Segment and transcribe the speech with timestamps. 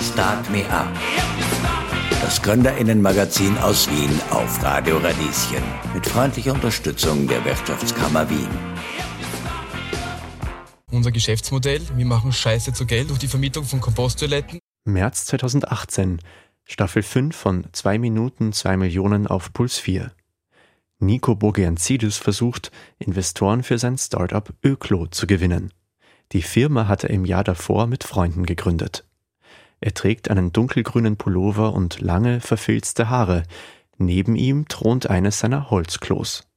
[0.00, 0.88] Start Me Up.
[2.22, 5.62] Das Gründerinnenmagazin aus Wien auf Radio Radieschen.
[5.94, 8.48] Mit freundlicher Unterstützung der Wirtschaftskammer Wien.
[10.90, 14.58] Unser Geschäftsmodell, wir machen Scheiße zu Geld durch die Vermietung von Komposttoiletten.
[14.84, 16.20] März 2018,
[16.64, 20.12] Staffel 5 von 2 Minuten 2 Millionen auf Puls 4.
[21.00, 25.72] Nico Bogianzidis versucht, Investoren für sein Startup Öklo zu gewinnen.
[26.32, 29.04] Die Firma hat er im Jahr davor mit Freunden gegründet.
[29.80, 33.42] Er trägt einen dunkelgrünen Pullover und lange, verfilzte Haare.
[33.98, 36.48] Neben ihm thront eines seiner Holzklos.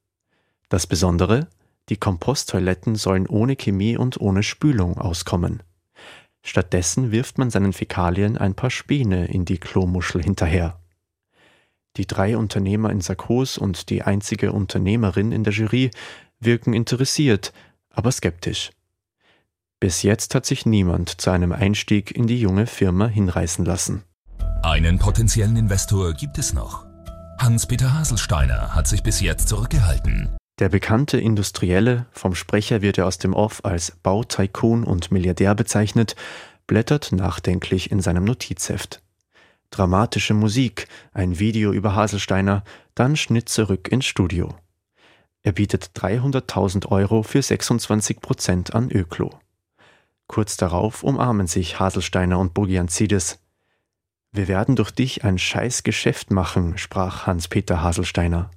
[0.69, 1.47] Das Besondere?
[1.89, 5.61] Die Komposttoiletten sollen ohne Chemie und ohne Spülung auskommen.
[6.41, 10.79] Stattdessen wirft man seinen Fäkalien ein paar Späne in die Klomuschel hinterher.
[11.97, 15.91] Die drei Unternehmer in Sarkos und die einzige Unternehmerin in der Jury
[16.39, 17.53] wirken interessiert,
[17.89, 18.71] aber skeptisch.
[19.85, 24.01] Bis jetzt hat sich niemand zu einem Einstieg in die junge Firma hinreißen lassen.
[24.63, 26.87] Einen potenziellen Investor gibt es noch.
[27.37, 30.35] Hans-Peter Haselsteiner hat sich bis jetzt zurückgehalten.
[30.57, 36.15] Der bekannte Industrielle, vom Sprecher wird er aus dem Off als Bautycoon und Milliardär bezeichnet,
[36.65, 39.03] blättert nachdenklich in seinem Notizheft.
[39.69, 42.63] Dramatische Musik, ein Video über Haselsteiner,
[42.95, 44.55] dann Schnitt zurück ins Studio.
[45.43, 49.29] Er bietet 300.000 Euro für 26 Prozent an Öklo.
[50.27, 53.39] Kurz darauf umarmen sich Haselsteiner und Bogianzidis.
[54.31, 58.51] Wir werden durch dich ein scheiß Geschäft machen, sprach Hans-Peter Haselsteiner.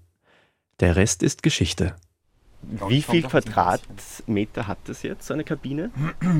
[0.80, 1.94] Der Rest ist Geschichte.
[2.62, 5.90] Wie viel Quadratmeter hat das jetzt, so eine Kabine?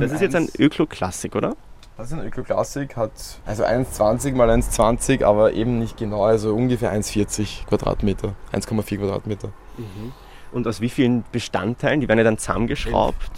[0.00, 1.56] Das ist jetzt ein Öklo-Klassik, oder?
[1.96, 3.12] Das ist ein Öklo-Klassik, hat
[3.46, 9.48] also 1,20 mal 1,20, aber eben nicht genau, also ungefähr 1,40 Quadratmeter, 1,4 Quadratmeter.
[9.76, 10.12] Mhm.
[10.52, 12.00] Und aus wie vielen Bestandteilen?
[12.00, 13.30] Die werden ja dann zusammengeschraubt?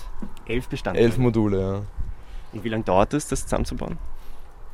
[0.46, 1.06] Elf, Bestandteile?
[1.06, 1.82] Elf Module, ja.
[2.52, 3.98] Und wie lange dauert es, das zusammenzubauen?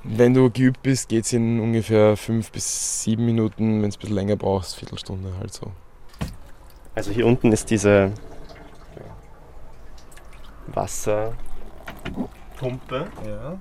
[0.02, 3.82] Wenn du geübt bist, geht es in ungefähr fünf bis sieben Minuten.
[3.82, 5.72] Wenn es ein bisschen länger brauchst, Viertelstunde halt so.
[6.94, 8.12] Also hier unten ist diese
[10.68, 11.36] Wasserpumpe.
[13.26, 13.58] Ja.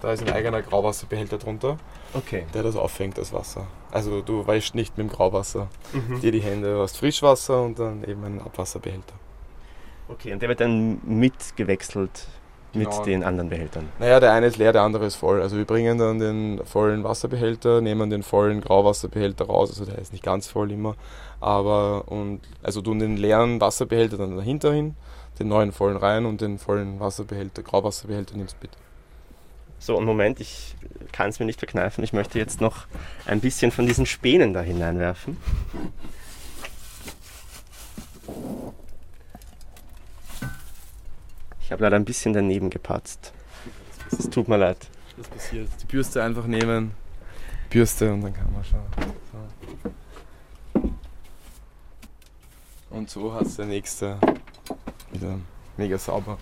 [0.00, 1.78] Da ist ein eigener Grauwasserbehälter drunter,
[2.12, 2.44] Okay.
[2.52, 3.66] der das auffängt, das Wasser.
[3.92, 6.20] Also du wäschst nicht mit dem Grauwasser Mhm.
[6.20, 9.14] dir die Hände, du hast Frischwasser und dann eben einen Abwasserbehälter.
[10.08, 12.26] Okay, und der wird dann mitgewechselt
[12.74, 13.02] mit Genau.
[13.04, 13.88] den anderen Behältern.
[13.98, 15.42] Naja, der eine ist leer, der andere ist voll.
[15.42, 20.12] Also wir bringen dann den vollen Wasserbehälter, nehmen den vollen Grauwasserbehälter raus, also der ist
[20.12, 20.94] nicht ganz voll immer.
[21.40, 24.96] Aber und also tun den leeren Wasserbehälter dann dahinter hin,
[25.38, 28.70] den neuen vollen rein und den vollen Wasserbehälter, Grauwasserbehälter nimmst mit.
[29.82, 30.76] So, und Moment, ich
[31.10, 32.04] kann es mir nicht verkneifen.
[32.04, 32.86] Ich möchte jetzt noch
[33.26, 35.36] ein bisschen von diesen Spänen da hineinwerfen.
[41.62, 43.32] Ich habe leider ein bisschen daneben gepatzt.
[44.12, 44.88] Es tut mir leid.
[45.16, 45.68] Das passiert.
[45.82, 46.92] Die Bürste einfach nehmen,
[47.68, 48.86] Bürste und dann kann man schauen.
[50.80, 50.90] So.
[52.90, 54.16] Und so hat der nächste
[55.10, 55.40] wieder
[55.76, 56.38] mega sauber.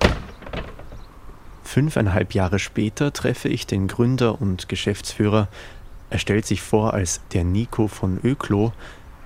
[1.71, 5.47] Fünfeinhalb Jahre später treffe ich den Gründer und Geschäftsführer.
[6.11, 8.73] Er stellt sich vor als der Nico von Öklo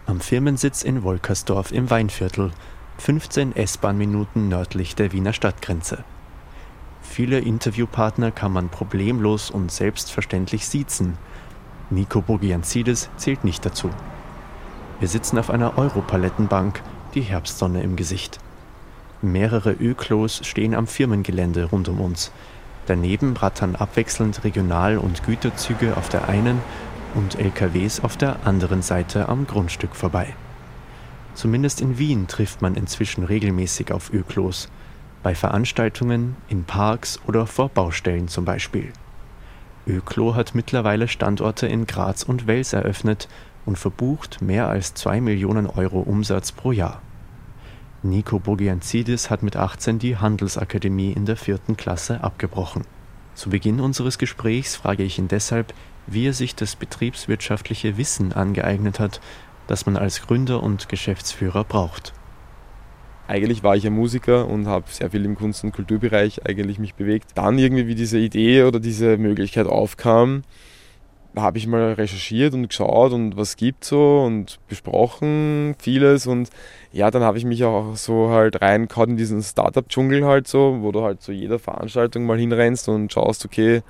[0.04, 2.52] am Firmensitz in Wolkersdorf im Weinviertel,
[2.98, 6.04] 15 S-Bahn-Minuten nördlich der Wiener Stadtgrenze.
[7.00, 11.16] Viele Interviewpartner kann man problemlos und selbstverständlich siezen.
[11.88, 13.88] Nico Bogianzidis zählt nicht dazu.
[15.00, 16.82] Wir sitzen auf einer Europalettenbank,
[17.14, 18.38] die Herbstsonne im Gesicht.
[19.32, 22.32] Mehrere Öklos stehen am Firmengelände rund um uns.
[22.86, 26.60] Daneben rattern abwechselnd Regional- und Güterzüge auf der einen
[27.14, 30.34] und LKWs auf der anderen Seite am Grundstück vorbei.
[31.34, 34.68] Zumindest in Wien trifft man inzwischen regelmäßig auf Öklos.
[35.22, 38.92] Bei Veranstaltungen, in Parks oder vor Baustellen zum Beispiel.
[39.86, 43.28] Öklo hat mittlerweile Standorte in Graz und Wels eröffnet
[43.66, 47.00] und verbucht mehr als 2 Millionen Euro Umsatz pro Jahr.
[48.04, 52.84] Nico Bogianzidis hat mit 18 die Handelsakademie in der vierten Klasse abgebrochen.
[53.34, 55.72] Zu Beginn unseres Gesprächs frage ich ihn deshalb,
[56.06, 59.22] wie er sich das betriebswirtschaftliche Wissen angeeignet hat,
[59.68, 62.12] das man als Gründer und Geschäftsführer braucht.
[63.26, 66.94] Eigentlich war ich ja Musiker und habe sehr viel im Kunst- und Kulturbereich eigentlich mich
[66.94, 67.30] bewegt.
[67.36, 70.42] Dann irgendwie, wie diese Idee oder diese Möglichkeit aufkam,
[71.36, 76.50] habe ich mal recherchiert und geschaut und was gibt so und besprochen vieles und
[76.92, 80.92] ja, dann habe ich mich auch so halt reingehauen in diesen Startup-Dschungel halt so, wo
[80.92, 83.82] du halt zu jeder Veranstaltung mal hinrennst und schaust, okay,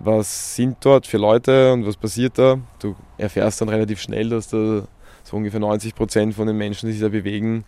[0.00, 2.58] was sind dort für Leute und was passiert da.
[2.80, 4.84] Du erfährst dann relativ schnell, dass da
[5.22, 7.64] so ungefähr 90 Prozent von den Menschen, die sich da bewegen,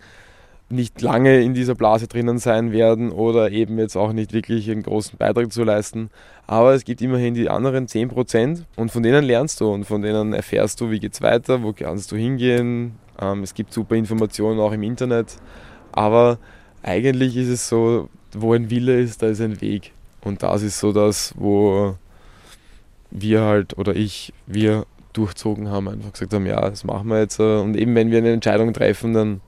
[0.72, 4.82] nicht lange in dieser Blase drinnen sein werden oder eben jetzt auch nicht wirklich einen
[4.82, 6.10] großen Beitrag zu leisten.
[6.46, 10.32] Aber es gibt immerhin die anderen 10% und von denen lernst du und von denen
[10.32, 12.96] erfährst du, wie geht es weiter, wo kannst du hingehen.
[13.20, 15.36] Ähm, es gibt super Informationen auch im Internet.
[15.92, 16.38] Aber
[16.82, 19.92] eigentlich ist es so, wo ein Wille ist, da ist ein Weg.
[20.22, 21.96] Und das ist so das, wo
[23.10, 27.38] wir halt oder ich, wir durchzogen haben, einfach gesagt haben, ja, das machen wir jetzt.
[27.38, 29.40] Und eben wenn wir eine Entscheidung treffen, dann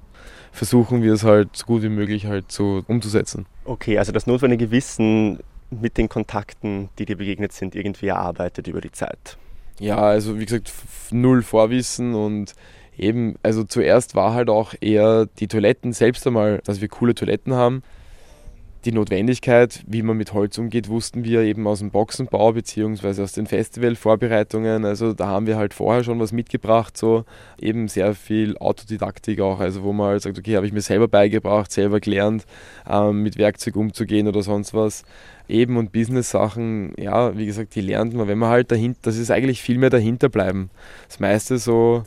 [0.55, 3.47] versuchen wir es halt so gut wie möglich halt so umzusetzen.
[3.65, 5.41] Okay, also das notwendige Wissen
[5.71, 9.37] mit den Kontakten, die dir begegnet sind, irgendwie erarbeitet über die Zeit.
[9.81, 10.73] Ja, also wie gesagt,
[11.11, 12.55] null Vorwissen und
[12.97, 17.55] eben, also zuerst war halt auch eher die Toiletten selbst einmal, dass wir coole Toiletten
[17.55, 17.83] haben
[18.85, 23.23] die Notwendigkeit, wie man mit Holz umgeht, wussten wir eben aus dem Boxenbau bzw.
[23.23, 24.85] aus den Festivalvorbereitungen.
[24.85, 27.25] Also da haben wir halt vorher schon was mitgebracht, so
[27.61, 31.09] eben sehr viel Autodidaktik auch, also wo man halt sagt, okay, habe ich mir selber
[31.09, 32.45] beigebracht, selber gelernt,
[32.89, 35.05] ähm, mit Werkzeug umzugehen oder sonst was.
[35.49, 39.31] Eben und Business-Sachen, ja, wie gesagt, die lernt man, wenn man halt dahinter, das ist
[39.31, 40.71] eigentlich viel mehr dahinter bleiben.
[41.09, 42.05] Das meiste so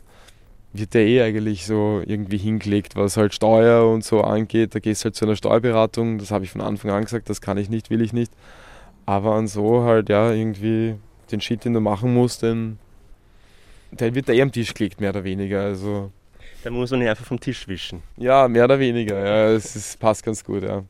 [0.72, 4.74] wird der eh eigentlich so irgendwie hingelegt, was halt Steuer und so angeht.
[4.74, 7.40] Da gehst du halt zu einer Steuerberatung, das habe ich von Anfang an gesagt, das
[7.40, 8.32] kann ich nicht, will ich nicht.
[9.06, 10.96] Aber an so halt, ja, irgendwie
[11.32, 12.78] den Shit, den du machen musst, den,
[13.90, 15.62] der wird da eh am Tisch gelegt, mehr oder weniger.
[15.62, 16.12] Also,
[16.62, 18.02] da muss man ihn einfach vom Tisch wischen.
[18.16, 20.84] Ja, mehr oder weniger, ja, es ist, passt ganz gut, ja.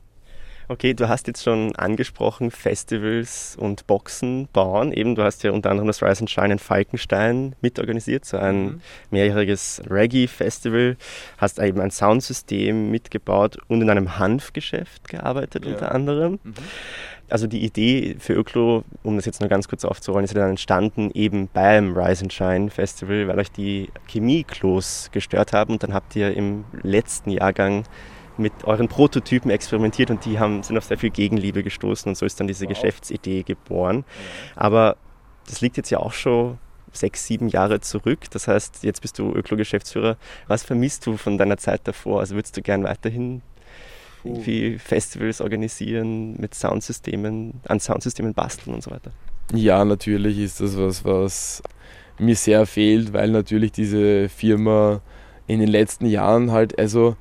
[0.70, 4.92] Okay, du hast jetzt schon angesprochen, Festivals und Boxen bauen.
[4.92, 8.62] Eben, du hast ja unter anderem das Rise and Shine in Falkenstein mitorganisiert, so ein
[8.64, 8.80] mhm.
[9.10, 10.98] mehrjähriges Reggae-Festival.
[11.38, 15.72] Hast eben ein Soundsystem mitgebaut und in einem Hanfgeschäft gearbeitet ja.
[15.72, 16.38] unter anderem.
[16.44, 16.54] Mhm.
[17.30, 20.50] Also die Idee für Öklo, um das jetzt nur ganz kurz aufzurollen, ist ja dann
[20.50, 25.94] entstanden eben beim Rise and Shine Festival, weil euch die Chemieklos gestört haben und dann
[25.94, 27.84] habt ihr im letzten Jahrgang
[28.38, 32.26] mit euren Prototypen experimentiert und die haben, sind auf sehr viel Gegenliebe gestoßen und so
[32.26, 32.70] ist dann diese wow.
[32.70, 34.04] Geschäftsidee geboren.
[34.56, 34.96] Aber
[35.46, 36.58] das liegt jetzt ja auch schon
[36.92, 38.30] sechs, sieben Jahre zurück.
[38.30, 40.16] Das heißt, jetzt bist du Öklo-Geschäftsführer.
[40.46, 42.20] Was vermisst du von deiner Zeit davor?
[42.20, 43.42] Also würdest du gern weiterhin
[44.24, 49.12] irgendwie Festivals organisieren, mit Soundsystemen, an Soundsystemen basteln und so weiter?
[49.54, 51.62] Ja, natürlich ist das was, was
[52.18, 55.00] mir sehr fehlt, weil natürlich diese Firma
[55.46, 57.16] in den letzten Jahren halt, also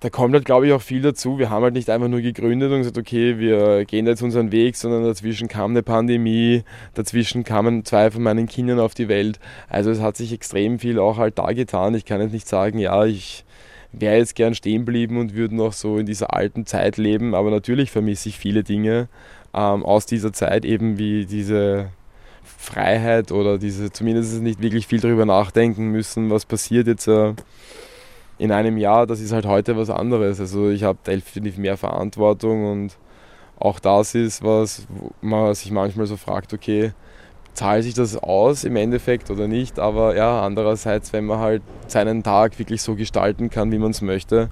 [0.00, 1.38] da kommt halt, glaube ich, auch viel dazu.
[1.38, 4.76] Wir haben halt nicht einfach nur gegründet und gesagt, okay, wir gehen jetzt unseren Weg,
[4.76, 6.64] sondern dazwischen kam eine Pandemie,
[6.94, 9.40] dazwischen kamen zwei von meinen Kindern auf die Welt.
[9.68, 11.94] Also es hat sich extrem viel auch halt da getan.
[11.94, 13.44] Ich kann jetzt nicht sagen, ja, ich
[13.92, 17.50] wäre jetzt gern stehen geblieben und würde noch so in dieser alten Zeit leben, aber
[17.50, 19.08] natürlich vermisse ich viele Dinge
[19.54, 21.88] ähm, aus dieser Zeit, eben wie diese
[22.44, 27.08] Freiheit oder diese, zumindest nicht wirklich viel darüber nachdenken müssen, was passiert jetzt.
[27.08, 27.32] Äh,
[28.38, 30.40] in einem Jahr, das ist halt heute was anderes.
[30.40, 32.96] Also ich habe definitiv mehr Verantwortung und
[33.58, 34.86] auch das ist was,
[35.20, 36.92] man sich manchmal so fragt, okay,
[37.54, 39.78] zahlt sich das aus im Endeffekt oder nicht?
[39.78, 44.02] Aber ja, andererseits, wenn man halt seinen Tag wirklich so gestalten kann, wie man es
[44.02, 44.50] möchte,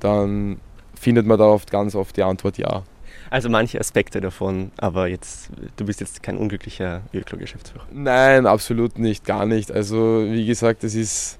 [0.00, 0.58] dann
[0.94, 2.82] findet man da oft ganz oft die Antwort ja.
[3.28, 7.84] Also manche Aspekte davon, aber jetzt, du bist jetzt kein unglücklicher Öklo-Geschäftsführer.
[7.92, 9.70] Nein, absolut nicht, gar nicht.
[9.72, 11.38] Also wie gesagt, es ist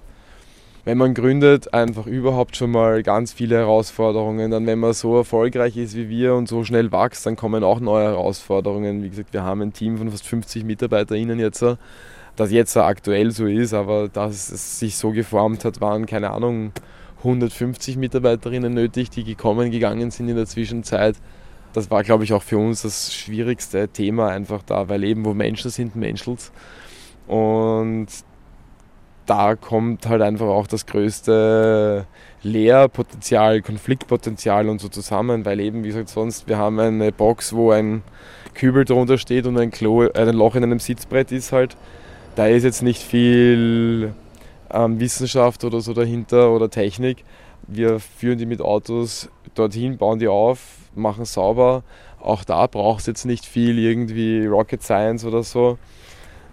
[0.87, 4.53] wenn man gründet, einfach überhaupt schon mal ganz viele Herausforderungen.
[4.53, 7.81] Dann, wenn man so erfolgreich ist wie wir und so schnell wächst, dann kommen auch
[7.81, 9.03] neue Herausforderungen.
[9.03, 11.65] Wie gesagt, wir haben ein Team von fast 50 MitarbeiterInnen jetzt,
[12.37, 16.71] das jetzt aktuell so ist, aber dass es sich so geformt hat, waren keine Ahnung,
[17.19, 21.17] 150 Mitarbeiterinnen nötig, die gekommen, gegangen sind in der Zwischenzeit.
[21.73, 25.35] Das war, glaube ich, auch für uns das schwierigste Thema einfach da, weil eben wo
[25.35, 26.53] Menschen sind, menschelt.
[27.27, 28.07] Und
[29.27, 32.07] da kommt halt einfach auch das größte
[32.43, 37.73] Lehrpotenzial, Konfliktpotenzial und so zusammen, weil eben, wie gesagt, sonst, wir haben eine Box, wo
[37.73, 38.03] ein
[38.55, 41.77] Kübel drunter steht und ein, Klo, ein Loch in einem Sitzbrett ist halt.
[42.37, 44.15] Da ist jetzt nicht viel
[44.71, 47.25] ähm, Wissenschaft oder so dahinter oder Technik.
[47.67, 50.61] Wir führen die mit Autos dorthin, bauen die auf,
[50.95, 51.83] machen sauber.
[52.21, 55.79] Auch da braucht es jetzt nicht viel irgendwie Rocket Science oder so.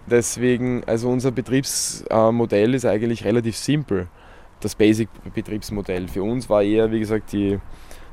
[0.06, 4.08] Deswegen, also unser Betriebsmodell ist eigentlich relativ simpel,
[4.60, 6.08] das Basic-Betriebsmodell.
[6.08, 7.58] Für uns war eher, wie gesagt, die,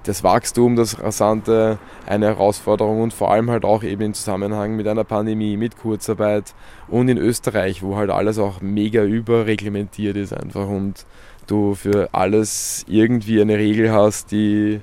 [0.03, 4.88] das Wachstum, das Rasante eine Herausforderung und vor allem halt auch eben im Zusammenhang mit
[4.88, 6.53] einer Pandemie, mit Kurzarbeit
[6.88, 11.05] und in Österreich, wo halt alles auch mega überreglementiert ist einfach und
[11.48, 14.81] du für alles irgendwie eine Regel hast, die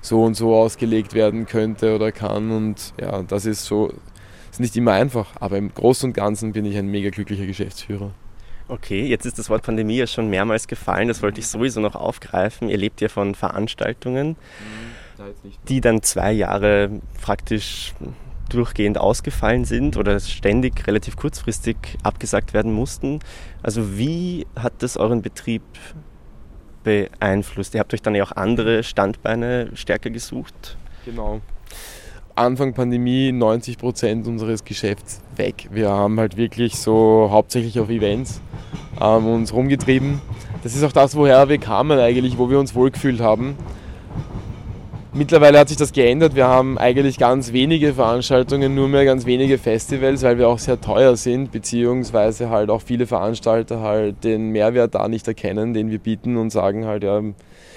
[0.00, 3.92] so und so ausgelegt werden könnte oder kann und ja, das ist so
[4.50, 8.12] ist nicht immer einfach, aber im Großen und Ganzen bin ich ein mega glücklicher Geschäftsführer.
[8.68, 11.94] Okay, jetzt ist das Wort Pandemie ja schon mehrmals gefallen, das wollte ich sowieso noch
[11.94, 12.68] aufgreifen.
[12.68, 14.36] Ihr lebt ja von Veranstaltungen,
[15.68, 16.90] die dann zwei Jahre
[17.20, 17.94] praktisch
[18.50, 23.20] durchgehend ausgefallen sind oder ständig relativ kurzfristig abgesagt werden mussten.
[23.62, 25.62] Also wie hat das euren Betrieb
[26.84, 27.74] beeinflusst?
[27.74, 30.76] Ihr habt euch dann ja auch andere Standbeine stärker gesucht.
[31.04, 31.40] Genau.
[32.38, 35.68] Anfang Pandemie 90 Prozent unseres Geschäfts weg.
[35.72, 38.40] Wir haben halt wirklich so hauptsächlich auf Events
[39.00, 40.20] ähm, uns rumgetrieben.
[40.62, 43.56] Das ist auch das, woher wir kamen eigentlich, wo wir uns wohlgefühlt haben.
[45.12, 46.36] Mittlerweile hat sich das geändert.
[46.36, 50.80] Wir haben eigentlich ganz wenige Veranstaltungen, nur mehr ganz wenige Festivals, weil wir auch sehr
[50.80, 55.98] teuer sind, beziehungsweise halt auch viele Veranstalter halt den Mehrwert da nicht erkennen, den wir
[55.98, 57.20] bieten und sagen halt, ja,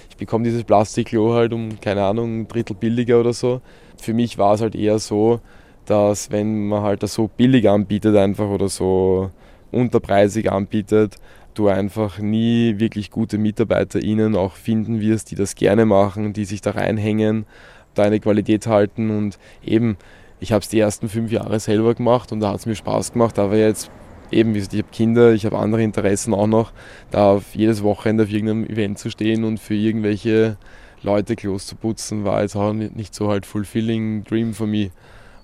[0.08, 3.60] ich bekomme dieses Plastikklo halt um, keine Ahnung, ein Drittel billiger oder so
[4.02, 5.40] für mich war es halt eher so,
[5.86, 9.32] dass wenn man halt das so billig anbietet einfach oder so
[9.72, 11.16] unterpreisig anbietet,
[11.54, 16.62] du einfach nie wirklich gute MitarbeiterInnen auch finden wirst, die das gerne machen, die sich
[16.62, 17.46] da reinhängen,
[17.94, 19.10] deine Qualität halten.
[19.10, 19.98] Und eben,
[20.40, 23.14] ich habe es die ersten fünf Jahre selber gemacht und da hat es mir Spaß
[23.14, 23.92] gemacht, aber jetzt
[24.32, 26.72] eben, wie gesagt, ich habe Kinder, ich habe andere Interessen auch noch,
[27.12, 30.58] da auf jedes Wochenende auf irgendeinem Event zu stehen und für irgendwelche
[31.04, 34.92] Leute Klos zu putzen, war jetzt auch nicht so halt fulfilling Dream for me.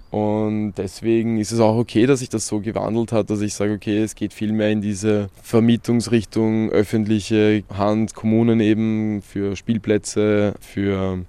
[0.10, 3.74] Und deswegen ist es auch okay, dass sich das so gewandelt hat, dass ich sage,
[3.74, 11.26] okay, es geht viel mehr in diese Vermietungsrichtung, öffentliche Hand, Kommunen eben für Spielplätze, für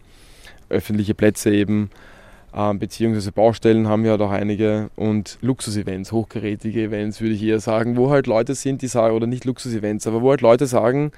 [0.68, 1.90] öffentliche Plätze eben,
[2.54, 7.60] ähm, beziehungsweise Baustellen haben wir halt auch einige und Luxusevents, hochkarätige Events würde ich eher
[7.60, 11.10] sagen, wo halt Leute sind, die sagen, oder nicht Luxusevents, aber wo halt Leute sagen,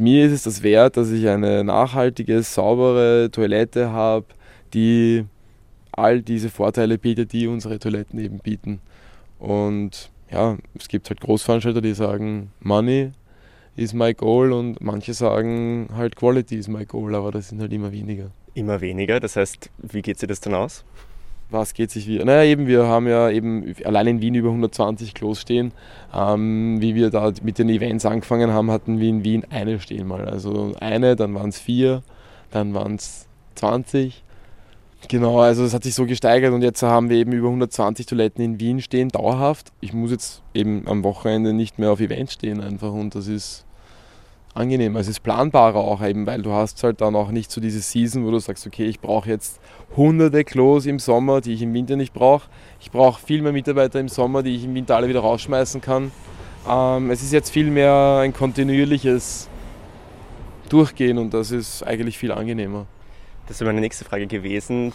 [0.00, 4.24] mir ist es das wert, dass ich eine nachhaltige, saubere Toilette habe,
[4.72, 5.26] die
[5.92, 8.80] all diese Vorteile bietet, die unsere Toiletten eben bieten.
[9.38, 13.10] Und ja, es gibt halt Großveranstalter, die sagen, Money
[13.76, 17.72] is my goal und manche sagen halt Quality is my goal, aber das sind halt
[17.72, 18.30] immer weniger.
[18.54, 20.82] Immer weniger, das heißt, wie geht sich das dann aus?
[21.50, 22.18] Was geht sich wie?
[22.18, 25.72] Naja, eben, wir haben ja eben allein in Wien über 120 Klos stehen.
[26.14, 30.06] Ähm, wie wir da mit den Events angefangen haben, hatten wir in Wien eine stehen
[30.06, 30.28] mal.
[30.28, 32.02] Also eine, dann waren es vier,
[32.50, 33.26] dann waren es
[33.56, 34.22] 20.
[35.08, 38.44] Genau, also es hat sich so gesteigert und jetzt haben wir eben über 120 Toiletten
[38.44, 39.72] in Wien stehen, dauerhaft.
[39.80, 43.64] Ich muss jetzt eben am Wochenende nicht mehr auf Events stehen einfach und das ist
[44.54, 44.96] angenehm.
[44.96, 48.24] Es ist planbarer auch eben, weil du hast halt dann auch nicht so diese Season,
[48.24, 49.60] wo du sagst, okay, ich brauche jetzt
[49.96, 52.48] hunderte Klos im Sommer, die ich im Winter nicht brauche.
[52.80, 56.10] Ich brauche viel mehr Mitarbeiter im Sommer, die ich im Winter alle wieder rausschmeißen kann.
[56.68, 59.48] Ähm, es ist jetzt viel mehr ein kontinuierliches
[60.68, 62.86] Durchgehen und das ist eigentlich viel angenehmer.
[63.48, 64.92] Das wäre meine nächste Frage gewesen.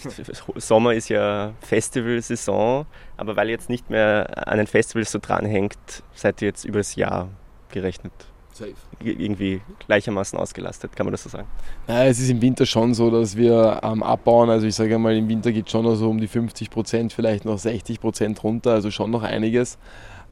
[0.55, 2.85] Sommer ist ja Festivalsaison,
[3.17, 7.27] aber weil jetzt nicht mehr an den Festivals so dranhängt, seid ihr jetzt übers Jahr
[7.69, 8.13] gerechnet
[8.55, 8.71] Safe.
[9.03, 11.45] irgendwie gleichermaßen ausgelastet, kann man das so sagen?
[11.87, 14.49] Naja, es ist im Winter schon so, dass wir ähm, abbauen.
[14.49, 17.43] Also ich sage mal, im Winter geht schon noch so um die 50 Prozent, vielleicht
[17.43, 19.77] noch 60 Prozent runter, also schon noch einiges.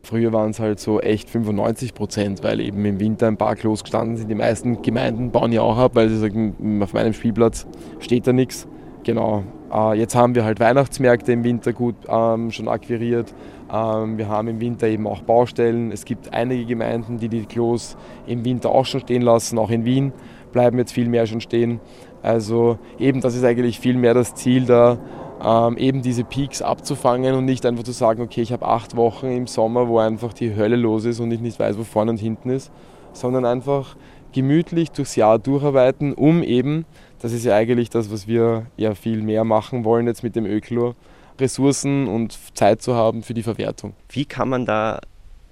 [0.04, 3.84] Früher waren es halt so echt 95 Prozent, weil eben im Winter ein paar Klos
[3.84, 4.30] gestanden sind.
[4.30, 7.68] Die meisten Gemeinden bauen ja auch ab, weil sie sagen, auf meinem Spielplatz
[8.00, 8.68] steht da nichts.
[9.04, 9.44] Genau.
[9.74, 13.34] Äh, jetzt haben wir halt Weihnachtsmärkte im Winter gut ähm, schon akquiriert.
[13.74, 15.92] Ähm, wir haben im Winter eben auch Baustellen.
[15.92, 19.58] Es gibt einige Gemeinden, die die Klos im Winter auch schon stehen lassen.
[19.58, 20.14] Auch in Wien
[20.52, 21.80] bleiben jetzt viel mehr schon stehen.
[22.22, 24.98] Also eben, das ist eigentlich viel mehr das Ziel da,
[25.44, 29.26] ähm, eben diese Peaks abzufangen und nicht einfach zu sagen, okay, ich habe acht Wochen
[29.26, 32.20] im Sommer, wo einfach die Hölle los ist und ich nicht weiß, wo vorne und
[32.20, 32.72] hinten ist,
[33.12, 33.98] sondern einfach
[34.32, 36.86] gemütlich durchs Jahr durcharbeiten, um eben,
[37.20, 40.46] das ist ja eigentlich das, was wir ja viel mehr machen wollen jetzt mit dem
[40.46, 40.96] Öklor,
[41.40, 43.94] Ressourcen und Zeit zu haben für die Verwertung.
[44.10, 45.00] Wie kann man da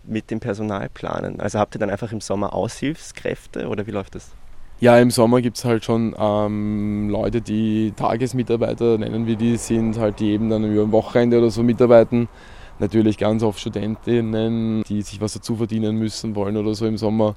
[0.03, 1.39] mit dem Personal planen?
[1.39, 4.31] Also habt ihr dann einfach im Sommer Aushilfskräfte oder wie läuft das?
[4.79, 9.99] Ja, im Sommer gibt es halt schon ähm, Leute, die Tagesmitarbeiter nennen wir die, sind
[9.99, 12.27] halt die eben dann über ein Wochenende oder so mitarbeiten.
[12.79, 17.35] Natürlich ganz oft Studentinnen, die sich was dazu verdienen müssen wollen oder so im Sommer.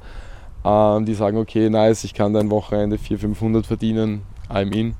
[0.64, 4.94] Ähm, die sagen, okay, nice, ich kann dein Wochenende 400, 500 verdienen, I'm in.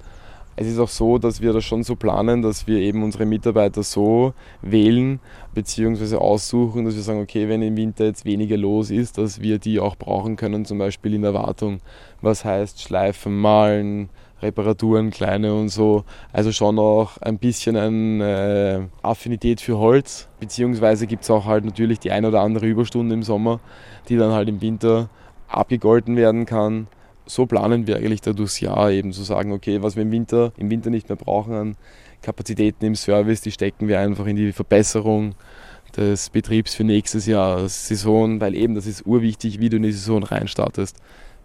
[0.57, 3.83] Es ist auch so, dass wir das schon so planen, dass wir eben unsere Mitarbeiter
[3.83, 5.19] so wählen
[5.53, 6.17] bzw.
[6.17, 9.81] aussuchen, dass wir sagen, okay, wenn im Winter jetzt weniger los ist, dass wir die
[9.81, 11.81] auch brauchen können, zum Beispiel in der Wartung.
[12.21, 14.11] Was heißt Schleifen, Malen,
[14.43, 16.05] Reparaturen, kleine und so.
[16.33, 20.29] Also schon auch ein bisschen eine äh, Affinität für Holz.
[20.39, 23.59] Beziehungsweise gibt es auch halt natürlich die ein oder andere Überstunde im Sommer,
[24.09, 25.09] die dann halt im Winter
[25.49, 26.87] abgegolten werden kann
[27.27, 30.53] so planen wir eigentlich da durchs Jahr eben zu sagen, okay, was wir im Winter,
[30.57, 31.77] im Winter nicht mehr brauchen an
[32.23, 35.35] Kapazitäten im Service, die stecken wir einfach in die Verbesserung
[35.97, 39.93] des Betriebs für nächstes Jahr Saison, weil eben das ist urwichtig, wie du in die
[39.93, 40.97] Saison reinstartest.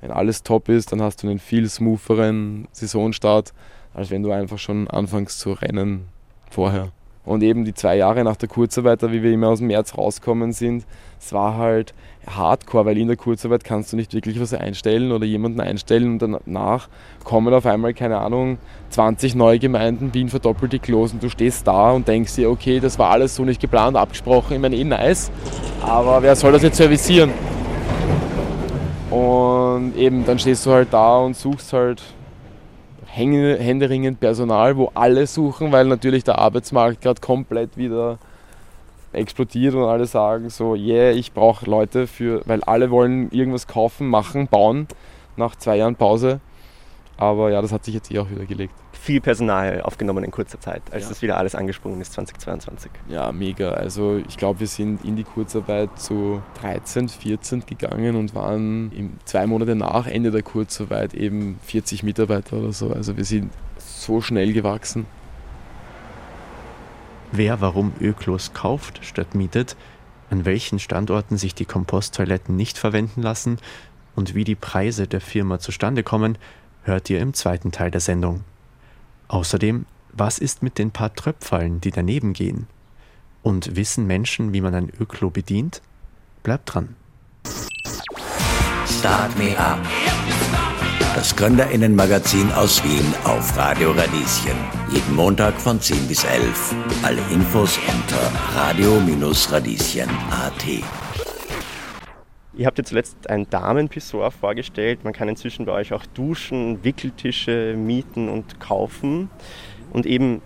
[0.02, 3.54] Wenn alles top ist, dann hast du einen viel smootheren Saisonstart,
[3.94, 6.06] als wenn du einfach schon anfängst zu rennen
[6.50, 6.92] vorher.
[7.26, 10.52] Und eben die zwei Jahre nach der Kurzarbeit, wie wir immer aus dem März rauskommen
[10.52, 10.86] sind,
[11.20, 11.94] es war halt
[12.26, 16.22] hardcore, weil in der Kurzarbeit kannst du nicht wirklich was einstellen oder jemanden einstellen und
[16.22, 16.88] danach
[17.24, 18.58] kommen auf einmal, keine Ahnung,
[18.90, 22.80] 20 neue Gemeinden, Wien verdoppelt die Klos und du stehst da und denkst dir, okay,
[22.80, 25.32] das war alles so nicht geplant, abgesprochen, ich meine, eh nice,
[25.82, 27.32] aber wer soll das jetzt servicieren?
[29.10, 32.02] Und eben dann stehst du halt da und suchst halt
[33.12, 38.18] händeringend Personal, wo alle suchen, weil natürlich der Arbeitsmarkt gerade komplett wieder
[39.12, 44.08] explodiert und alle sagen so, yeah, ich brauche Leute für, weil alle wollen irgendwas kaufen,
[44.08, 44.88] machen, bauen
[45.36, 46.40] nach zwei Jahren Pause.
[47.18, 48.74] Aber ja, das hat sich jetzt eh auch wieder gelegt.
[49.02, 51.10] Viel Personal aufgenommen in kurzer Zeit, als ja.
[51.10, 52.92] das wieder alles angesprungen ist 2022.
[53.08, 53.72] Ja, mega.
[53.72, 59.48] Also ich glaube, wir sind in die Kurzarbeit zu 13, 14 gegangen und waren zwei
[59.48, 62.92] Monate nach Ende der Kurzarbeit eben 40 Mitarbeiter oder so.
[62.92, 65.06] Also wir sind so schnell gewachsen.
[67.32, 69.78] Wer warum Öklos kauft statt mietet,
[70.30, 73.58] an welchen Standorten sich die Komposttoiletten nicht verwenden lassen
[74.16, 76.38] und wie die Preise der Firma zustande kommen,
[76.84, 78.44] hört ihr im zweiten Teil der Sendung.
[79.30, 82.68] Außerdem, was ist mit den paar Tröpfallen, die daneben gehen?
[83.42, 85.82] Und wissen Menschen, wie man ein Öklo bedient?
[86.44, 86.98] Bleibt dran.
[88.86, 89.80] Start me up.
[91.16, 94.56] Das Gründerinnenmagazin aus Wien auf Radio Radieschen.
[94.92, 96.76] Jeden Montag von 10 bis 11.
[97.04, 101.09] Alle Infos unter radio-radieschen.at.
[102.60, 105.06] Ihr habt ja zuletzt ein Damenpissoir vorgestellt.
[105.06, 109.30] Man kann inzwischen bei euch auch Duschen, Wickeltische mieten und kaufen.
[109.94, 110.42] Und eben,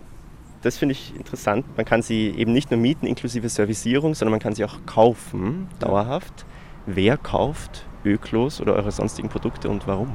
[0.62, 4.38] das finde ich interessant, man kann sie eben nicht nur mieten inklusive Servicierung, sondern man
[4.38, 6.46] kann sie auch kaufen, dauerhaft.
[6.86, 10.14] Wer kauft Öklos oder eure sonstigen Produkte und warum?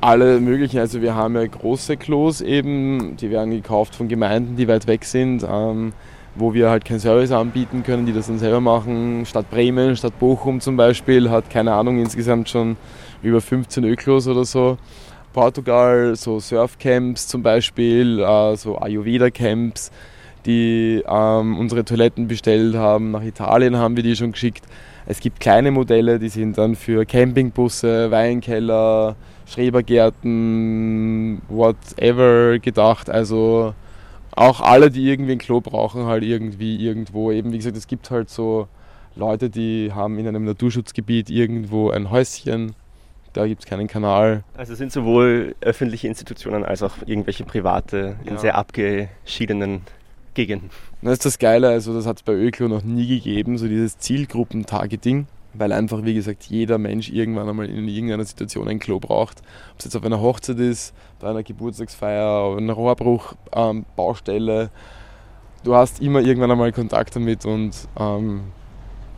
[0.00, 4.68] Alle möglichen, also wir haben ja große Klos eben, die werden gekauft von Gemeinden, die
[4.68, 5.44] weit weg sind.
[5.50, 5.94] Ähm,
[6.38, 9.26] wo wir halt keinen Service anbieten können, die das dann selber machen.
[9.26, 12.76] Stadt Bremen, Stadt Bochum zum Beispiel hat, keine Ahnung, insgesamt schon
[13.22, 14.78] über 15 Öklos oder so.
[15.32, 19.90] Portugal, so Surfcamps zum Beispiel, äh, so Ayurveda-Camps,
[20.46, 23.10] die ähm, unsere Toiletten bestellt haben.
[23.10, 24.64] Nach Italien haben wir die schon geschickt.
[25.06, 33.08] Es gibt kleine Modelle, die sind dann für Campingbusse, Weinkeller, Schrebergärten, whatever gedacht.
[33.08, 33.74] Also
[34.38, 37.32] auch alle, die irgendwie ein Klo brauchen, halt irgendwie irgendwo.
[37.32, 38.68] Eben, wie gesagt, es gibt halt so
[39.16, 42.74] Leute, die haben in einem Naturschutzgebiet irgendwo ein Häuschen.
[43.32, 44.44] Da gibt es keinen Kanal.
[44.56, 48.38] Also sind sowohl öffentliche Institutionen als auch irgendwelche private in ja.
[48.38, 49.82] sehr abgeschiedenen
[50.34, 50.70] Gegenden.
[51.02, 53.98] Das ist das Geile, also das hat es bei Öklo noch nie gegeben, so dieses
[53.98, 59.40] Zielgruppentargeting weil einfach, wie gesagt, jeder Mensch irgendwann einmal in irgendeiner Situation ein Klo braucht.
[59.72, 64.62] Ob es jetzt auf einer Hochzeit ist, bei einer Geburtstagsfeier, auf einer Rohrbruchbaustelle.
[64.62, 64.70] Ähm,
[65.64, 68.52] du hast immer irgendwann einmal Kontakt damit und ähm,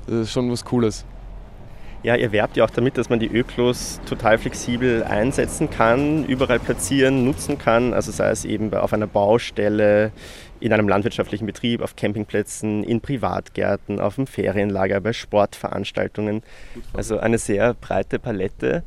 [0.07, 1.05] das ist schon was Cooles.
[2.03, 6.59] Ja, ihr werbt ja auch damit, dass man die Öklos total flexibel einsetzen kann, überall
[6.59, 7.93] platzieren, nutzen kann.
[7.93, 10.11] Also sei es eben auf einer Baustelle,
[10.61, 16.43] in einem landwirtschaftlichen Betrieb, auf Campingplätzen, in Privatgärten, auf dem Ferienlager, bei Sportveranstaltungen.
[16.93, 18.83] Also eine sehr breite Palette.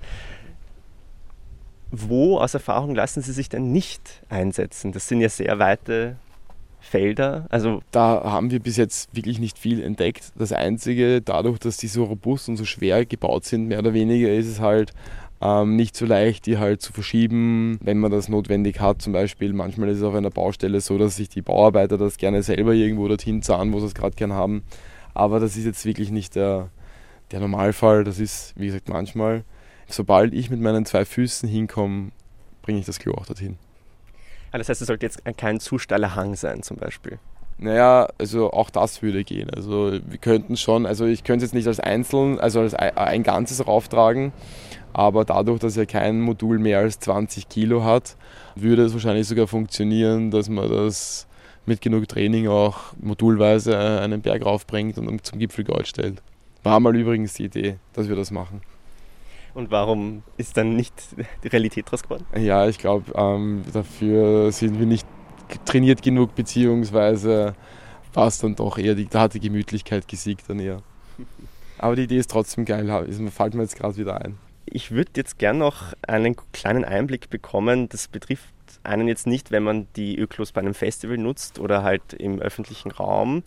[1.92, 4.92] Wo aus Erfahrung lassen Sie sich denn nicht einsetzen?
[4.92, 6.16] Das sind ja sehr weite
[6.80, 7.46] Felder.
[7.50, 10.32] Also da haben wir bis jetzt wirklich nicht viel entdeckt.
[10.36, 14.30] Das Einzige, dadurch, dass die so robust und so schwer gebaut sind, mehr oder weniger,
[14.34, 14.92] ist es halt
[15.44, 19.02] ähm, nicht so leicht, die halt zu verschieben, wenn man das notwendig hat.
[19.02, 22.44] Zum Beispiel, manchmal ist es auf einer Baustelle so, dass sich die Bauarbeiter das gerne
[22.44, 24.64] selber irgendwo dorthin zahlen, wo sie es gerade gern haben.
[25.14, 26.70] Aber das ist jetzt wirklich nicht der,
[27.32, 28.06] der Normalfall.
[28.06, 29.44] Das ist, wie gesagt, manchmal.
[29.88, 32.12] Sobald ich mit meinen zwei Füßen hinkomme,
[32.62, 33.58] bringe ich das Klo auch dorthin.
[34.52, 37.20] Ah, das heißt, es sollte jetzt kein zu steiler Hang sein, zum Beispiel.
[37.58, 39.50] Naja, also auch das würde gehen.
[39.50, 43.24] Also wir könnten schon, also ich könnte es jetzt nicht als einzeln, also als ein
[43.24, 44.32] Ganzes rauftragen,
[44.94, 48.16] aber dadurch, dass er kein Modul mehr als 20 Kilo hat,
[48.56, 51.28] würde es wahrscheinlich sogar funktionieren, dass man das
[51.66, 56.22] mit genug Training auch modulweise einen Berg raufbringt und zum Gipfelgold stellt.
[56.62, 58.62] War mal übrigens die Idee, dass wir das machen.
[59.54, 60.94] Und warum ist dann nicht
[61.44, 62.26] die Realität draus geworden?
[62.36, 65.06] Ja, ich glaube, ähm, dafür sind wir nicht
[65.66, 67.54] trainiert genug, beziehungsweise
[68.14, 70.82] war es dann doch eher, die, da hat die Gemütlichkeit gesiegt dann eher.
[71.78, 72.88] Aber die Idee ist trotzdem geil,
[73.30, 74.38] fällt mir jetzt gerade wieder ein.
[74.66, 77.90] Ich würde jetzt gern noch einen kleinen Einblick bekommen.
[77.90, 82.14] Das betrifft einen jetzt nicht, wenn man die Öklos bei einem Festival nutzt oder halt
[82.14, 83.44] im öffentlichen Raum.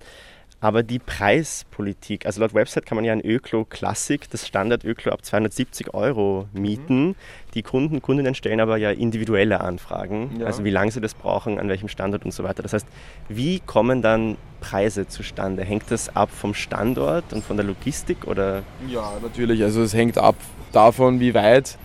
[0.58, 5.12] Aber die Preispolitik, also laut Website kann man ja ein Öklo Classic, das Standard Öklo
[5.12, 7.08] ab 270 Euro mieten.
[7.08, 7.14] Mhm.
[7.52, 10.46] Die Kunden, Kundinnen stellen aber ja individuelle Anfragen, ja.
[10.46, 12.62] also wie lange sie das brauchen, an welchem Standort und so weiter.
[12.62, 12.86] Das heißt,
[13.28, 14.38] wie kommen dann
[14.70, 15.64] Preise zustande?
[15.64, 18.62] Hängt das ab vom Standort und von der Logistik oder?
[18.88, 19.62] Ja, natürlich.
[19.62, 20.34] Also es hängt ab
[20.72, 21.78] davon, wie weit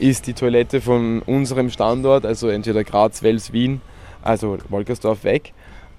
[0.00, 3.80] ist die Toilette von unserem Standort, also entweder Graz, Wels, Wien,
[4.22, 5.52] also Wolkersdorf weg.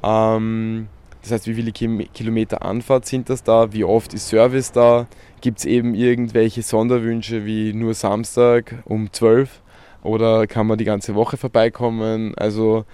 [0.03, 0.87] Ähm,
[1.21, 3.71] das heißt, wie viele Kilometer Anfahrt sind das da?
[3.71, 5.07] Wie oft ist Service da?
[5.41, 9.61] Gibt es eben irgendwelche Sonderwünsche wie nur Samstag um 12?
[10.03, 12.35] Oder kann man die ganze Woche vorbeikommen?
[12.35, 12.85] Also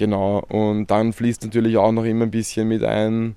[0.00, 0.42] genau.
[0.48, 3.36] Und dann fließt natürlich auch noch immer ein bisschen mit ein,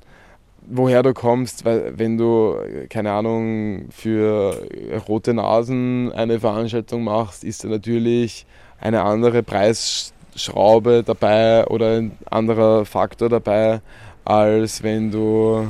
[0.66, 2.56] woher du kommst, weil wenn du,
[2.90, 4.66] keine Ahnung, für
[5.08, 8.46] rote Nasen eine Veranstaltung machst, ist da natürlich
[8.80, 13.82] eine andere Preisschraube dabei oder ein anderer Faktor dabei,
[14.24, 15.68] als wenn du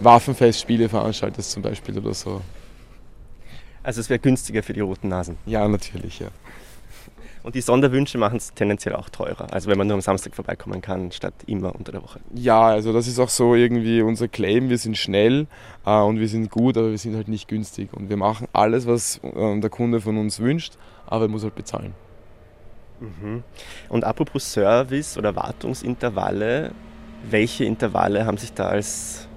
[0.00, 2.40] Waffenfestspiele veranstaltest zum Beispiel oder so.
[3.82, 5.36] Also es wäre günstiger für die roten Nasen?
[5.44, 6.28] Ja, natürlich, ja.
[7.44, 9.52] Und die Sonderwünsche machen es tendenziell auch teurer.
[9.52, 12.18] Also wenn man nur am Samstag vorbeikommen kann, statt immer unter der Woche.
[12.34, 14.70] Ja, also das ist auch so irgendwie unser Claim.
[14.70, 15.46] Wir sind schnell
[15.84, 17.92] äh, und wir sind gut, aber wir sind halt nicht günstig.
[17.92, 21.54] Und wir machen alles, was äh, der Kunde von uns wünscht, aber er muss halt
[21.54, 21.92] bezahlen.
[23.00, 23.42] Mhm.
[23.90, 26.72] Und apropos Service oder Wartungsintervalle,
[27.28, 29.28] welche Intervalle haben sich da als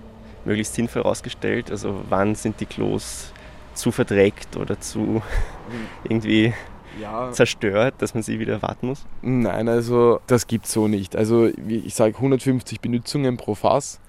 [0.45, 1.71] möglichst sinnvoll herausgestellt?
[1.71, 3.33] Also wann sind die Klos
[3.73, 5.21] zu verdreckt oder zu
[6.05, 6.53] irgendwie
[7.01, 7.31] ja.
[7.31, 9.05] zerstört, dass man sie wieder warten muss?
[9.21, 11.15] Nein, also das gibt es so nicht.
[11.15, 13.99] Also ich sage 150 Benutzungen pro Fass.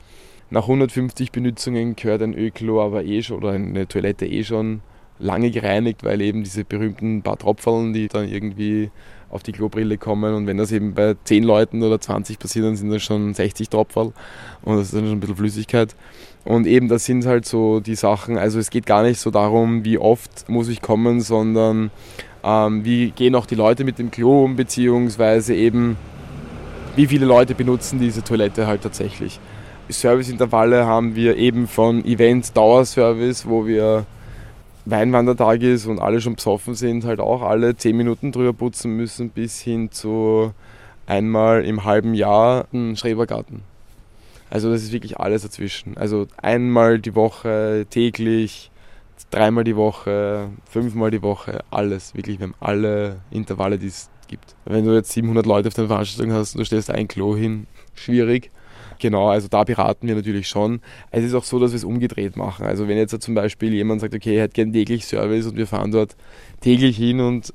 [0.51, 4.81] Nach 150 Benutzungen gehört ein Öklo aber eh schon oder eine Toilette eh schon
[5.19, 8.91] lange gereinigt, weil eben diese berühmten paar Tropfen, die dann irgendwie
[9.31, 10.35] auf die Klobrille kommen.
[10.35, 13.69] Und wenn das eben bei 10 Leuten oder 20 passiert, dann sind das schon 60
[13.69, 14.13] Tropfen
[14.63, 15.95] und das ist dann schon ein bisschen Flüssigkeit.
[16.45, 19.85] Und eben das sind halt so die Sachen, also es geht gar nicht so darum,
[19.85, 21.91] wie oft muss ich kommen, sondern
[22.45, 25.97] ähm, wie gehen auch die Leute mit dem Klo um, beziehungsweise eben
[26.97, 29.39] wie viele Leute benutzen diese Toilette halt tatsächlich.
[29.89, 34.05] Serviceintervalle haben wir eben von Event Dauerservice, wo wir
[34.85, 39.31] Weinwandertag ist und alle schon besoffen sind, halt auch alle zehn Minuten drüber putzen müssen,
[39.31, 40.53] bis hin zu
[41.07, 43.63] einmal im halben Jahr einen Schrebergarten.
[44.51, 45.97] Also das ist wirklich alles dazwischen.
[45.97, 48.71] Also einmal die Woche, täglich,
[49.31, 52.15] dreimal die Woche, fünfmal die Woche, alles.
[52.15, 54.55] Wirklich, wir haben alle Intervalle, die es gibt.
[54.65, 57.67] Wenn du jetzt 700 Leute auf deiner Veranstaltung hast und du stellst ein Klo hin,
[57.95, 58.51] schwierig.
[59.01, 60.81] Genau, also da beraten wir natürlich schon.
[61.11, 62.67] Es ist auch so, dass wir es umgedreht machen.
[62.67, 65.67] Also wenn jetzt zum Beispiel jemand sagt, okay, er hätte gerne täglich Service und wir
[65.67, 66.17] fahren dort
[66.61, 67.53] täglich hin und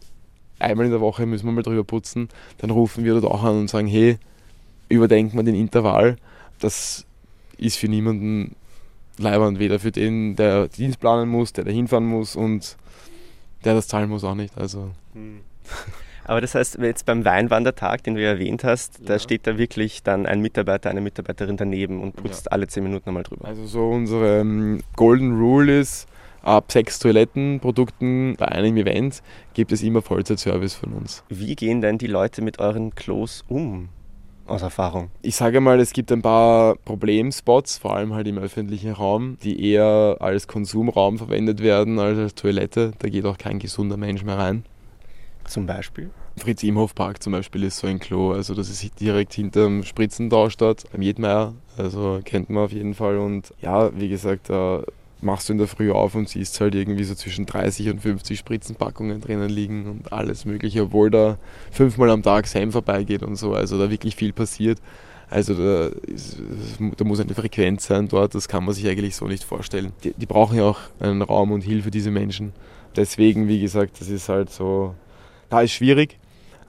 [0.60, 3.60] einmal in der Woche müssen wir mal drüber putzen, dann rufen wir dort auch an
[3.60, 4.17] und sagen, hey,
[4.88, 6.15] überdenken wir den Intervall.
[6.60, 7.06] Das
[7.58, 8.56] ist für niemanden
[9.17, 12.78] leibend, weder für den, der Dienst planen muss, der da hinfahren muss und
[13.63, 14.58] der das zahlen muss auch nicht.
[14.58, 14.91] Also.
[15.13, 15.41] Hm.
[16.26, 19.06] Aber das heißt, jetzt beim Weinwandertag, den du ja erwähnt hast, ja.
[19.06, 22.52] da steht da wirklich dann ein Mitarbeiter, eine Mitarbeiterin daneben und putzt ja.
[22.52, 23.45] alle zehn Minuten einmal drüber.
[23.45, 26.08] Also so unsere um, Golden Rule ist,
[26.41, 29.21] ab sechs Toilettenprodukten bei einem Event
[29.54, 31.23] gibt es immer Vollzeitservice von uns.
[31.30, 33.89] Wie gehen denn die Leute mit euren Klos um?
[34.45, 35.10] Aus Erfahrung.
[35.21, 39.71] Ich sage mal, es gibt ein paar Problemspots, vor allem halt im öffentlichen Raum, die
[39.71, 42.91] eher als Konsumraum verwendet werden als als Toilette.
[42.99, 44.65] Da geht auch kein gesunder Mensch mehr rein.
[45.45, 46.10] Zum Beispiel?
[46.38, 50.58] Fritz Imhof Park zum Beispiel ist so ein Klo, also das ist direkt hinterm Spritzentausch
[50.58, 54.84] dort, am Jedmeier, also kennt man auf jeden Fall und ja, wie gesagt, da
[55.23, 58.38] machst du in der Früh auf und siehst halt irgendwie so zwischen 30 und 50
[58.38, 61.38] Spritzenpackungen drinnen liegen und alles mögliche, obwohl da
[61.71, 64.79] fünfmal am Tag Sam vorbeigeht und so, also da wirklich viel passiert.
[65.29, 66.38] Also da, ist,
[66.97, 69.91] da, muss eine Frequenz sein dort, das kann man sich eigentlich so nicht vorstellen.
[70.03, 72.53] Die, die brauchen ja auch einen Raum und Hilfe, diese Menschen.
[72.95, 74.93] Deswegen, wie gesagt, das ist halt so
[75.53, 76.17] da ist schwierig,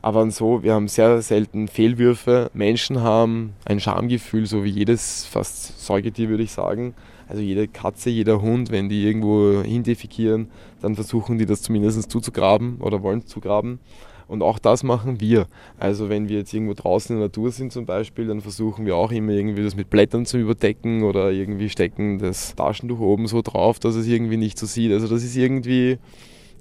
[0.02, 2.50] aber so, wir haben sehr selten Fehlwürfe.
[2.52, 6.92] Menschen haben ein Schamgefühl, so wie jedes fast Säugetier, würde ich sagen.
[7.28, 10.48] Also jede Katze, jeder Hund, wenn die irgendwo hindefekieren,
[10.80, 13.78] dann versuchen die das zumindest zuzugraben oder wollen zugraben.
[14.26, 15.46] Und auch das machen wir.
[15.78, 18.96] Also wenn wir jetzt irgendwo draußen in der Natur sind zum Beispiel, dann versuchen wir
[18.96, 23.42] auch immer irgendwie das mit Blättern zu überdecken oder irgendwie stecken das Taschentuch oben so
[23.42, 24.92] drauf, dass es irgendwie nicht so sieht.
[24.92, 25.98] Also das ist irgendwie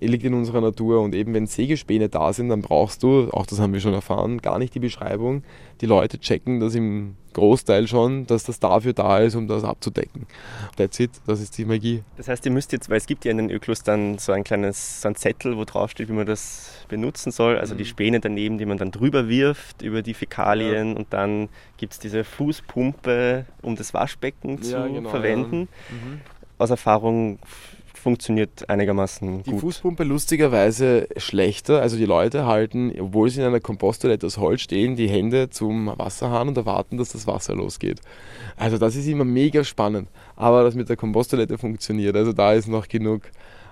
[0.09, 3.59] liegt in unserer Natur und eben wenn Sägespäne da sind, dann brauchst du, auch das
[3.59, 5.43] haben wir schon erfahren, gar nicht die Beschreibung.
[5.81, 10.27] Die Leute checken das im Großteil schon, dass das dafür da ist, um das abzudecken.
[10.77, 12.03] That's it, das ist die Magie.
[12.15, 14.43] Das heißt, ihr müsst jetzt, weil es gibt ja in den Öklos dann so ein
[14.43, 17.57] kleines so ein Zettel, wo drauf steht, wie man das benutzen soll.
[17.57, 17.79] Also mhm.
[17.79, 20.97] die Späne daneben, die man dann drüber wirft über die Fäkalien ja.
[20.97, 25.67] und dann gibt es diese Fußpumpe, um das Waschbecken zu ja, genau, verwenden.
[25.89, 25.95] Ja.
[25.95, 26.21] Mhm.
[26.59, 27.39] Aus Erfahrung
[28.03, 29.59] funktioniert einigermaßen die gut.
[29.59, 31.81] Die Fußpumpe lustigerweise schlechter.
[31.81, 35.87] Also die Leute halten, obwohl sie in einer Komposttoilette aus Holz stehen, die Hände zum
[35.97, 38.01] Wasserhahn und erwarten, dass das Wasser losgeht.
[38.57, 40.09] Also das ist immer mega spannend.
[40.35, 42.15] Aber das mit der Komposttoilette funktioniert.
[42.15, 43.23] Also da ist noch genug,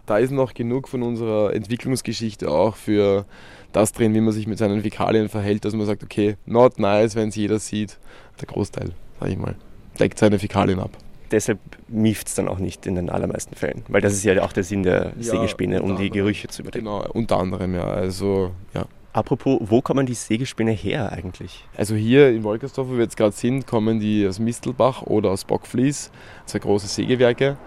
[0.06, 3.26] da ist noch genug von unserer Entwicklungsgeschichte auch für
[3.74, 7.15] das drin, wie man sich mit seinen Fäkalien verhält, dass man sagt, okay, not nice,
[7.15, 8.00] wenn es jeder sieht.
[8.39, 9.56] Der Großteil, sag ich mal,
[10.00, 10.91] deckt seine Fäkalien ab
[11.32, 13.84] deshalb mieft es dann auch nicht in den allermeisten Fällen.
[13.88, 16.86] Weil das ist ja auch der Sinn der ja, Sägespäne, um die Gerüche zu überdecken.
[16.86, 17.86] Genau, unter anderem, ja.
[17.86, 18.86] Also, ja.
[19.13, 21.65] Apropos, wo kommen die Sägespäne her eigentlich?
[21.76, 25.44] Also hier in Wolkersdorf, wo wir jetzt gerade sind, kommen die aus Mistelbach oder aus
[25.44, 26.12] Bockflies,
[26.46, 27.58] zwei große Sägewerke,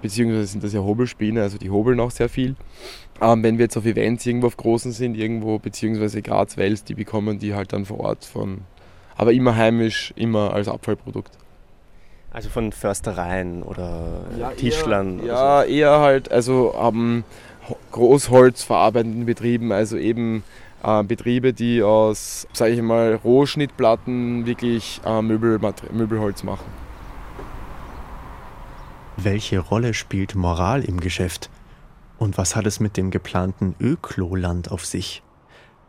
[0.00, 2.54] beziehungsweise sind das ja Hobelspäne, also die hobeln auch sehr viel.
[3.20, 6.94] Ähm, wenn wir jetzt auf Events irgendwo auf großen sind, irgendwo, beziehungsweise Graz, Wels, die
[6.94, 8.60] bekommen die halt dann vor Ort von,
[9.16, 11.36] aber immer heimisch, immer als Abfallprodukt.
[12.32, 15.18] Also von Förstereien oder ja, Tischlern?
[15.18, 15.68] Eher, oder ja, so.
[15.68, 17.24] eher halt, also haben
[17.92, 20.42] Großholz verarbeitenden Betrieben, also eben
[20.82, 26.66] äh, Betriebe, die aus, sage ich mal, Rohschnittplatten wirklich äh, Möbelholz machen.
[29.16, 31.50] Welche Rolle spielt Moral im Geschäft?
[32.18, 35.22] Und was hat es mit dem geplanten Ökloland auf sich?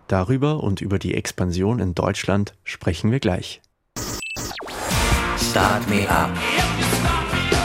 [0.07, 3.61] Darüber und über die Expansion in Deutschland sprechen wir gleich.
[5.53, 6.31] Start Me Up.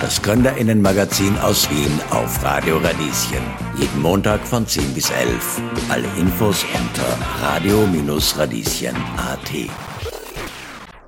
[0.03, 3.41] Das Gründerinnenmagazin aus Wien auf Radio Radieschen.
[3.79, 5.63] Jeden Montag von 10 bis 11.
[5.89, 9.51] Alle Infos unter radio-radieschen.at.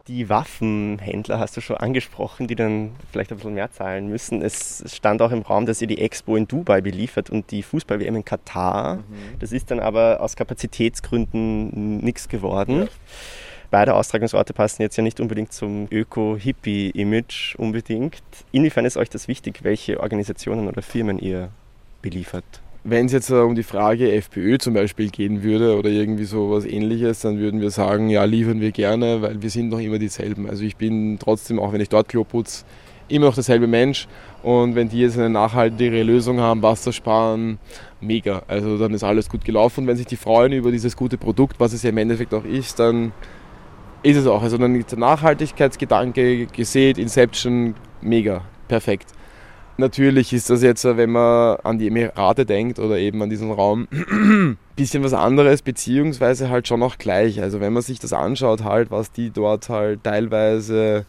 [0.09, 4.40] Die Waffenhändler hast du schon angesprochen, die dann vielleicht ein bisschen mehr zahlen müssen.
[4.40, 8.16] Es stand auch im Raum, dass ihr die Expo in Dubai beliefert und die Fußball-WM
[8.16, 8.97] in Katar.
[8.97, 9.03] Mhm.
[9.38, 12.85] Das ist dann aber aus Kapazitätsgründen nichts geworden.
[12.85, 12.88] Ja.
[13.70, 18.22] Beide Austragungsorte passen jetzt ja nicht unbedingt zum Öko-Hippie-Image unbedingt.
[18.50, 21.50] Inwiefern ist euch das wichtig, welche Organisationen oder Firmen ihr
[22.02, 22.44] beliefert?
[22.83, 26.64] Wenn es jetzt um die Frage FPÖ zum Beispiel gehen würde oder irgendwie so was
[26.64, 30.48] ähnliches, dann würden wir sagen, ja, liefern wir gerne, weil wir sind noch immer dieselben.
[30.48, 32.64] Also ich bin trotzdem, auch wenn ich dort Klo putze,
[33.06, 34.09] immer noch derselbe Mensch.
[34.42, 37.59] Und wenn die jetzt eine nachhaltigere Lösung haben, Wasser sparen,
[38.00, 38.42] mega.
[38.48, 39.83] Also dann ist alles gut gelaufen.
[39.83, 42.44] Und wenn sich die freuen über dieses gute Produkt, was es ja im Endeffekt auch
[42.44, 43.12] ist, dann
[44.02, 44.42] ist es auch.
[44.42, 49.08] Also dann der Nachhaltigkeitsgedanke gesät, Inception, mega, perfekt.
[49.76, 53.88] Natürlich ist das jetzt, wenn man an die Emirate denkt oder eben an diesen Raum,
[53.90, 57.40] ein bisschen was anderes, beziehungsweise halt schon auch gleich.
[57.40, 61.06] Also wenn man sich das anschaut, halt, was die dort halt teilweise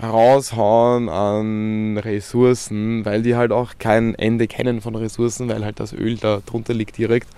[0.00, 5.92] raushauen an Ressourcen, weil die halt auch kein Ende kennen von Ressourcen, weil halt das
[5.92, 7.28] Öl da drunter liegt direkt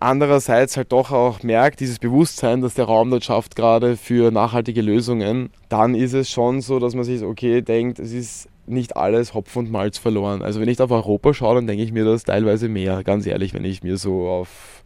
[0.00, 4.82] andererseits halt doch auch merkt, dieses Bewusstsein, dass der Raum dort schafft, gerade für nachhaltige
[4.82, 9.34] Lösungen, dann ist es schon so, dass man sich, okay, denkt, es ist nicht alles
[9.34, 10.42] Hopf und Malz verloren.
[10.42, 13.52] Also wenn ich auf Europa schaue, dann denke ich mir das teilweise mehr, ganz ehrlich,
[13.52, 14.82] wenn ich mir so auf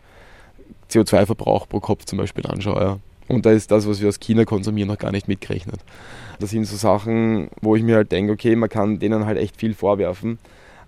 [0.91, 2.99] CO2-Verbrauch pro Kopf zum Beispiel anschaue.
[3.29, 5.81] Und da ist das, was wir aus China konsumieren, noch gar nicht mitgerechnet.
[6.41, 9.57] Das sind so Sachen, wo ich mir halt denke, okay, man kann denen halt echt
[9.57, 10.39] viel vorwerfen,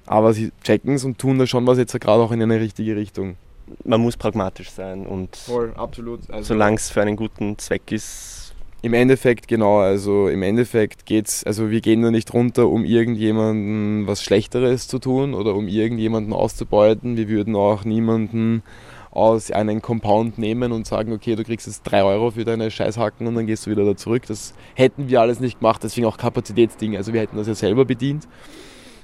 [0.05, 2.97] aber sie checken es und tun da schon was jetzt gerade auch in eine richtige
[2.97, 3.37] Richtung
[3.85, 6.31] man muss pragmatisch sein und Voll, absolut.
[6.31, 8.55] Also solange es für einen guten Zweck ist.
[8.83, 14.07] Im Endeffekt, genau, also im Endeffekt geht's, also wir gehen da nicht runter, um irgendjemanden
[14.07, 17.17] was Schlechteres zu tun oder um irgendjemanden auszubeuten.
[17.17, 18.63] Wir würden auch niemanden
[19.11, 23.27] aus einem Compound nehmen und sagen, okay, du kriegst jetzt drei Euro für deine Scheißhacken
[23.27, 24.25] und dann gehst du wieder da zurück.
[24.29, 26.97] Das hätten wir alles nicht gemacht, deswegen auch Kapazitätsding.
[26.97, 28.29] Also wir hätten das ja selber bedient.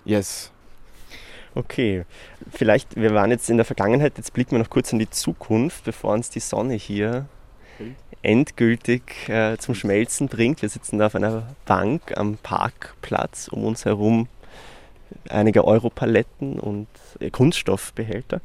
[0.04, 0.51] Yes,
[1.54, 2.04] Okay,
[2.50, 5.84] vielleicht, wir waren jetzt in der Vergangenheit, jetzt blicken wir noch kurz in die Zukunft,
[5.84, 7.26] bevor uns die Sonne hier
[8.22, 10.62] endgültig äh, zum Schmelzen bringt.
[10.62, 14.28] Wir sitzen da auf einer Bank am Parkplatz, um uns herum
[15.28, 16.86] einige Europaletten und
[17.20, 18.40] äh, Kunststoffbehälter.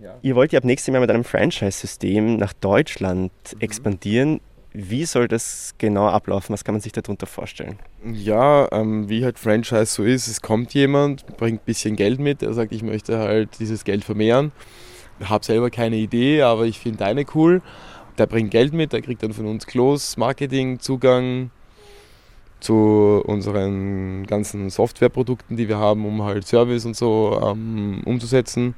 [0.00, 0.14] Ja.
[0.22, 3.60] Ihr wollt ja ab nächstem Jahr mit einem Franchise-System nach Deutschland mhm.
[3.60, 4.40] expandieren.
[4.72, 6.52] Wie soll das genau ablaufen?
[6.52, 7.78] Was kann man sich darunter vorstellen?
[8.04, 12.42] Ja, ähm, wie halt Franchise so ist, es kommt jemand, bringt ein bisschen Geld mit,
[12.42, 14.52] er sagt, ich möchte halt dieses Geld vermehren.
[15.18, 17.62] Ich habe selber keine Idee, aber ich finde deine cool.
[18.16, 21.50] Der bringt Geld mit, der kriegt dann von uns Close, Marketing, Zugang
[22.60, 28.74] zu unseren ganzen Softwareprodukten, die wir haben, um halt Service und so ähm, umzusetzen.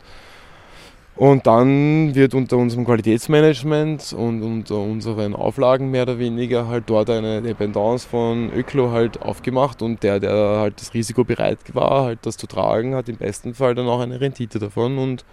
[1.14, 7.10] Und dann wird unter unserem Qualitätsmanagement und unter unseren Auflagen mehr oder weniger halt dort
[7.10, 12.20] eine Dependance von Öklo halt aufgemacht und der, der halt das Risiko bereit war, halt
[12.22, 15.24] das zu tragen, hat im besten Fall dann auch eine Rendite davon und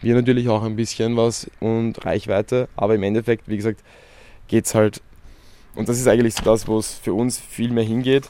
[0.00, 3.80] wir natürlich auch ein bisschen was und Reichweite, aber im Endeffekt, wie gesagt,
[4.48, 5.00] geht es halt,
[5.76, 8.28] und das ist eigentlich so das, wo es für uns viel mehr hingeht,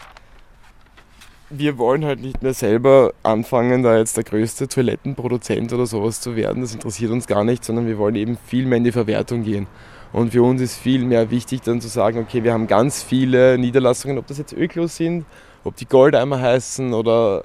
[1.50, 6.37] wir wollen halt nicht mehr selber anfangen, da jetzt der größte Toilettenproduzent oder sowas zu
[6.37, 6.62] werden.
[6.62, 9.66] Das interessiert uns gar nicht, sondern wir wollen eben viel mehr in die Verwertung gehen.
[10.12, 13.58] Und für uns ist viel mehr wichtig, dann zu sagen, okay, wir haben ganz viele
[13.58, 15.24] Niederlassungen, ob das jetzt Öklos sind,
[15.64, 17.44] ob die Goldeimer heißen oder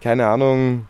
[0.00, 0.86] keine Ahnung,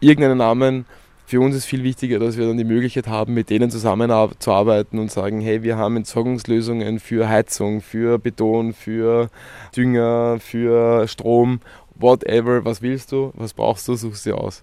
[0.00, 0.86] irgendeinen Namen
[1.26, 5.10] für uns ist viel wichtiger, dass wir dann die Möglichkeit haben, mit denen zusammenzuarbeiten und
[5.10, 9.30] sagen, hey, wir haben Entsorgungslösungen für Heizung, für Beton, für
[9.74, 11.60] Dünger, für Strom,
[11.94, 14.62] whatever, was willst du, was brauchst du, suchst dir aus.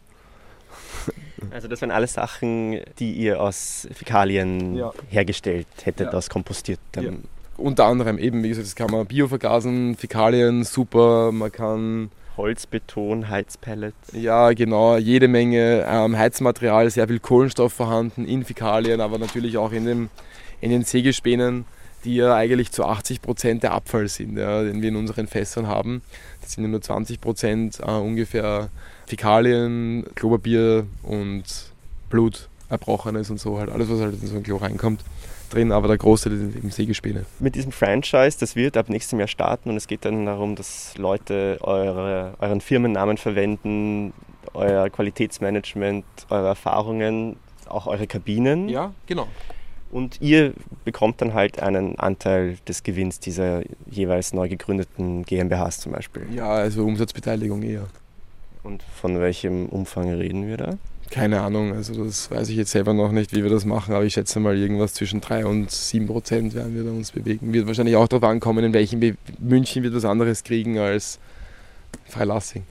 [1.50, 4.94] Also das wären alles Sachen, die ihr aus Fäkalien ja.
[5.10, 6.14] hergestellt hättet, ja.
[6.14, 7.04] aus kompostiertem.
[7.04, 7.12] Ja.
[7.58, 14.14] Unter anderem eben, wie gesagt, das kann man biovergasen, Fäkalien, super, man kann Holzbeton, Heizpellets.
[14.14, 19.72] Ja, genau, jede Menge ähm, Heizmaterial, sehr viel Kohlenstoff vorhanden in Fäkalien, aber natürlich auch
[19.72, 20.10] in, dem,
[20.62, 21.66] in den Sägespänen,
[22.04, 25.68] die ja eigentlich zu 80 Prozent der Abfall sind, ja, den wir in unseren Fässern
[25.68, 26.02] haben.
[26.42, 28.70] Das sind nur 20 Prozent äh, ungefähr
[29.08, 31.44] Fäkalien, Klopapier und
[32.10, 35.02] Blut, Erbrochenes und so, halt alles, was halt in so ein Klo reinkommt
[35.54, 37.26] drin, aber der Großteil sind eben Sägespäne.
[37.40, 40.98] Mit diesem Franchise, das wird ab nächstem Jahr starten und es geht dann darum, dass
[40.98, 44.14] Leute eure, euren Firmennamen verwenden,
[44.54, 47.38] euer Qualitätsmanagement, eure Erfahrungen,
[47.68, 48.70] auch eure Kabinen.
[48.70, 49.28] Ja, genau.
[49.92, 50.54] Und ihr
[50.86, 56.28] bekommt dann halt einen Anteil des Gewinns dieser jeweils neu gegründeten GmbHs zum Beispiel.
[56.34, 57.88] Ja, also Umsatzbeteiligung eher.
[58.64, 60.78] Und von welchem Umfang reden wir da?
[61.12, 64.06] Keine Ahnung, also das weiß ich jetzt selber noch nicht, wie wir das machen, aber
[64.06, 67.52] ich schätze mal irgendwas zwischen 3 und 7 Prozent werden wir da uns bewegen.
[67.52, 71.20] Wird wahrscheinlich auch darauf ankommen, in welchem Be München wird was anderes kriegen als
[72.08, 72.64] Freilassing.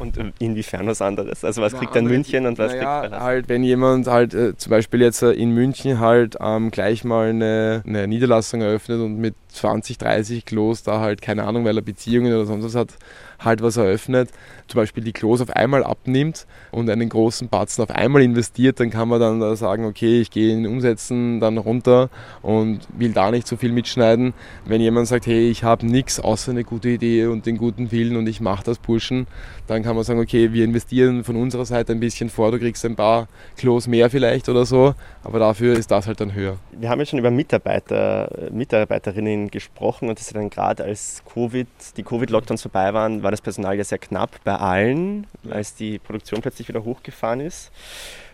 [0.00, 1.44] Und inwiefern was anderes?
[1.44, 4.56] Also was Na, kriegt dann München und was naja, kriegt halt, wenn jemand halt äh,
[4.56, 9.18] zum Beispiel jetzt äh, in München halt ähm, gleich mal eine, eine, Niederlassung eröffnet und
[9.18, 12.94] mit 20, 30 Klos da halt, keine Ahnung, weil er Beziehungen oder sonst was hat,
[13.40, 14.30] halt was eröffnet,
[14.68, 18.90] zum Beispiel die Klos auf einmal abnimmt und einen großen Batzen auf einmal investiert, dann
[18.90, 22.10] kann man dann da sagen, okay, ich gehe in Umsetzen dann runter
[22.42, 24.34] und will da nicht so viel mitschneiden.
[24.64, 28.16] Wenn jemand sagt, hey, ich habe nichts außer eine gute Idee und den guten Willen
[28.16, 29.26] und ich mache das Pushen,
[29.66, 32.84] dann kann man sagen, okay, wir investieren von unserer Seite ein bisschen vor, du kriegst
[32.84, 36.56] ein paar Klos mehr vielleicht oder so, aber dafür ist das halt dann höher.
[36.72, 41.68] Wir haben ja schon über Mitarbeiter, Mitarbeiterinnen gesprochen und das ist dann gerade als Covid,
[41.96, 46.40] die Covid-Lockdowns vorbei waren, war das Personal ja sehr knapp bei allen, als die Produktion
[46.40, 47.70] plötzlich wieder hochgefahren ist.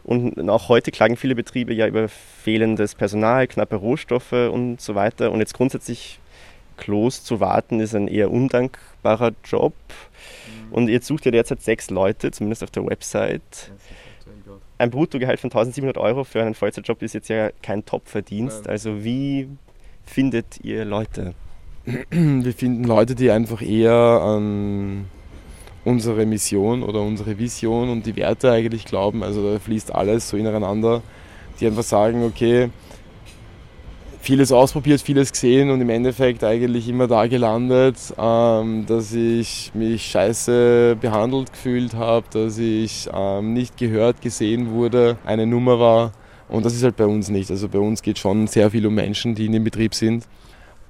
[0.04, 5.32] Und auch heute klagen viele Betriebe ja über fehlendes Personal, knappe Rohstoffe und so weiter.
[5.32, 6.20] Und jetzt grundsätzlich
[6.76, 9.74] Klos zu warten, ist ein eher undankbarer Job.
[10.68, 10.72] Mhm.
[10.72, 13.72] Und jetzt sucht ihr derzeit sechs Leute, zumindest auf der Website.
[14.78, 18.68] Ein Bruttogehalt von 1700 Euro für einen Vollzeitjob ist jetzt ja kein Top-Verdienst.
[18.68, 19.48] Also wie
[20.04, 21.34] findet ihr Leute?
[22.10, 25.04] Wir finden Leute, die einfach eher an
[25.84, 29.22] unsere Mission oder unsere Vision und die Werte eigentlich glauben.
[29.22, 31.02] Also da fließt alles so ineinander,
[31.60, 32.70] die einfach sagen, okay,
[34.20, 40.06] vieles ausprobiert, vieles gesehen und im Endeffekt eigentlich immer da gelandet, ähm, dass ich mich
[40.06, 46.12] scheiße behandelt gefühlt habe, dass ich ähm, nicht gehört, gesehen wurde, eine Nummer war.
[46.48, 47.48] Und das ist halt bei uns nicht.
[47.52, 50.26] Also bei uns geht schon sehr viel um Menschen, die in dem Betrieb sind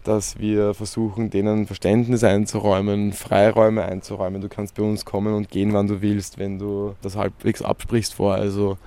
[0.07, 4.41] dass wir versuchen, denen Verständnis einzuräumen, Freiräume einzuräumen.
[4.41, 8.15] Du kannst bei uns kommen und gehen, wann du willst, wenn du das halbwegs absprichst
[8.15, 8.35] vor.
[8.35, 8.79] Also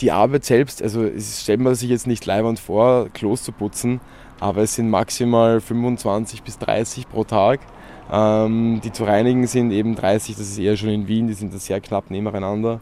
[0.00, 4.00] die Arbeit selbst, also stellt man sich jetzt nicht leibend vor, Klos zu putzen,
[4.40, 7.60] aber es sind maximal 25 bis 30 pro Tag.
[8.10, 11.54] Ähm, die zu reinigen sind eben 30, das ist eher schon in Wien, die sind
[11.54, 12.80] da sehr knapp nebeneinander.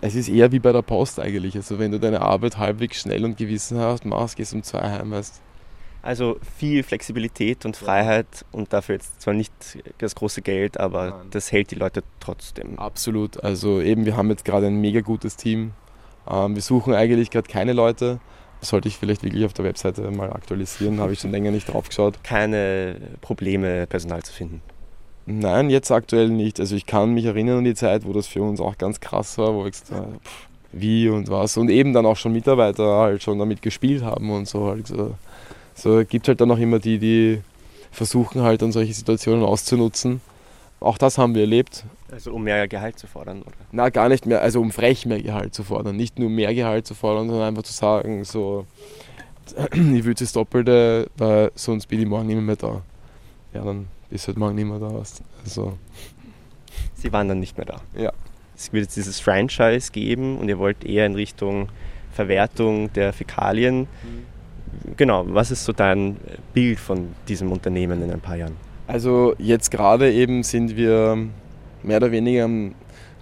[0.00, 1.56] Es ist eher wie bei der Post eigentlich.
[1.56, 5.10] Also wenn du deine Arbeit halbwegs schnell und gewissenhaft machst, gehst du um zwei heim,
[5.10, 5.40] weißt
[6.04, 9.52] also viel Flexibilität und Freiheit und dafür jetzt zwar nicht
[9.98, 11.26] das große Geld, aber Nein.
[11.30, 12.78] das hält die Leute trotzdem.
[12.78, 13.42] Absolut.
[13.42, 15.72] Also eben, wir haben jetzt gerade ein mega gutes Team.
[16.30, 18.20] Ähm, wir suchen eigentlich gerade keine Leute.
[18.60, 21.88] sollte ich vielleicht wirklich auf der Webseite mal aktualisieren, habe ich schon länger nicht drauf
[21.88, 22.22] geschaut.
[22.22, 24.60] Keine Probleme, Personal zu finden.
[25.26, 26.60] Nein, jetzt aktuell nicht.
[26.60, 29.38] Also ich kann mich erinnern an die Zeit, wo das für uns auch ganz krass
[29.38, 30.18] war, wo ich gesagt habe,
[30.72, 31.56] wie und was.
[31.56, 34.66] Und eben dann auch schon Mitarbeiter halt schon damit gespielt haben und so.
[34.66, 34.86] Halt
[35.74, 37.40] so gibt halt dann auch immer die, die
[37.90, 40.20] versuchen halt dann solche Situationen auszunutzen.
[40.80, 41.84] Auch das haben wir erlebt.
[42.10, 43.54] Also um mehr Gehalt zu fordern, oder?
[43.72, 45.96] Na, gar nicht mehr, also um frech mehr Gehalt zu fordern.
[45.96, 48.66] Nicht nur mehr Gehalt zu fordern, sondern einfach zu sagen, so,
[49.72, 52.82] ich will das Doppelte, weil sonst bin ich morgen nicht mehr da.
[53.54, 54.92] Ja, dann bist du halt morgen nicht mehr da.
[55.42, 55.78] Also.
[56.94, 57.80] Sie waren dann nicht mehr da?
[57.96, 58.12] Ja.
[58.56, 61.68] Es wird jetzt dieses Franchise geben und ihr wollt eher in Richtung
[62.12, 63.80] Verwertung der Fäkalien.
[63.80, 64.33] Mhm.
[64.96, 66.16] Genau, was ist so dein
[66.52, 68.56] Bild von diesem Unternehmen in ein paar Jahren?
[68.86, 71.16] Also jetzt gerade eben sind wir
[71.82, 72.74] mehr oder weniger am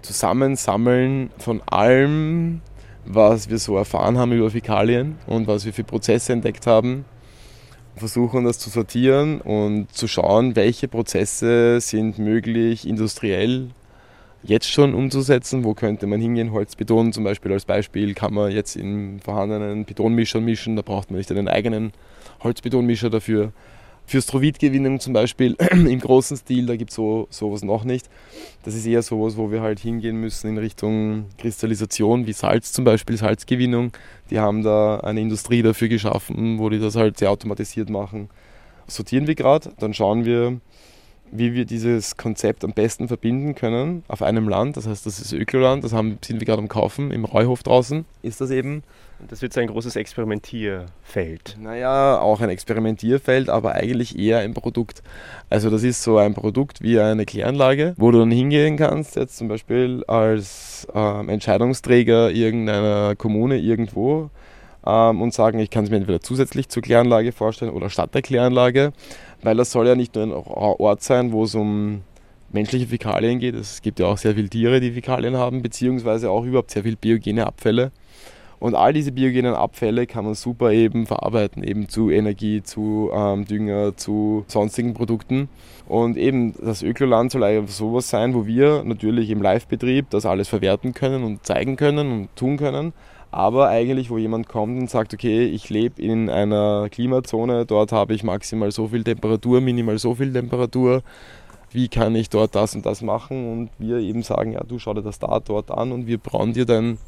[0.02, 2.60] Zusammensammeln von allem,
[3.04, 7.04] was wir so erfahren haben über Fäkalien und was wir für Prozesse entdeckt haben.
[7.94, 13.68] Versuchen das zu sortieren und zu schauen, welche Prozesse sind möglich industriell
[14.42, 15.64] jetzt schon umzusetzen.
[15.64, 16.52] Wo könnte man hingehen?
[16.52, 20.76] Holzbeton zum Beispiel als Beispiel kann man jetzt in vorhandenen Betonmischern mischen.
[20.76, 21.92] Da braucht man nicht einen eigenen
[22.42, 23.52] Holzbetonmischer dafür.
[24.04, 28.10] Für Strovitgewinnung zum Beispiel im großen Stil, da gibt es so, sowas noch nicht.
[28.64, 32.84] Das ist eher sowas, wo wir halt hingehen müssen in Richtung Kristallisation, wie Salz zum
[32.84, 33.92] Beispiel, Salzgewinnung.
[34.30, 38.28] Die haben da eine Industrie dafür geschaffen, wo die das halt sehr automatisiert machen.
[38.88, 40.60] Sortieren wir gerade, dann schauen wir,
[41.32, 44.76] wie wir dieses Konzept am besten verbinden können auf einem Land.
[44.76, 48.04] Das heißt, das ist Ökoland, das haben, sind wir gerade am Kaufen, im Reuhof draußen
[48.22, 48.82] ist das eben.
[49.28, 51.56] Das wird so ein großes Experimentierfeld.
[51.60, 55.02] Naja, auch ein Experimentierfeld, aber eigentlich eher ein Produkt.
[55.48, 59.36] Also das ist so ein Produkt wie eine Kläranlage, wo du dann hingehen kannst, jetzt
[59.36, 64.30] zum Beispiel als ähm, Entscheidungsträger irgendeiner Kommune irgendwo
[64.84, 68.22] ähm, und sagen, ich kann es mir entweder zusätzlich zur Kläranlage vorstellen oder statt der
[68.22, 68.92] Kläranlage,
[69.42, 72.02] weil das soll ja nicht nur ein Ort sein, wo es um
[72.52, 73.54] menschliche Fäkalien geht.
[73.54, 76.96] Es gibt ja auch sehr viele Tiere, die Fäkalien haben, beziehungsweise auch überhaupt sehr viele
[76.96, 77.92] biogene Abfälle.
[78.62, 83.44] Und all diese biogenen Abfälle kann man super eben verarbeiten, eben zu Energie, zu ähm,
[83.44, 85.48] Dünger, zu sonstigen Produkten.
[85.88, 90.46] Und eben das Ökoland soll einfach sowas sein, wo wir natürlich im Live-Betrieb das alles
[90.46, 92.92] verwerten können und zeigen können und tun können.
[93.32, 98.12] Aber eigentlich, wo jemand kommt und sagt, okay, ich lebe in einer Klimazone, dort habe
[98.12, 101.02] ich maximal so viel Temperatur, minimal so viel Temperatur,
[101.70, 103.50] wie kann ich dort das und das machen?
[103.50, 106.52] Und wir eben sagen, ja, du schau dir das da, dort an und wir brauen
[106.52, 106.98] dir dein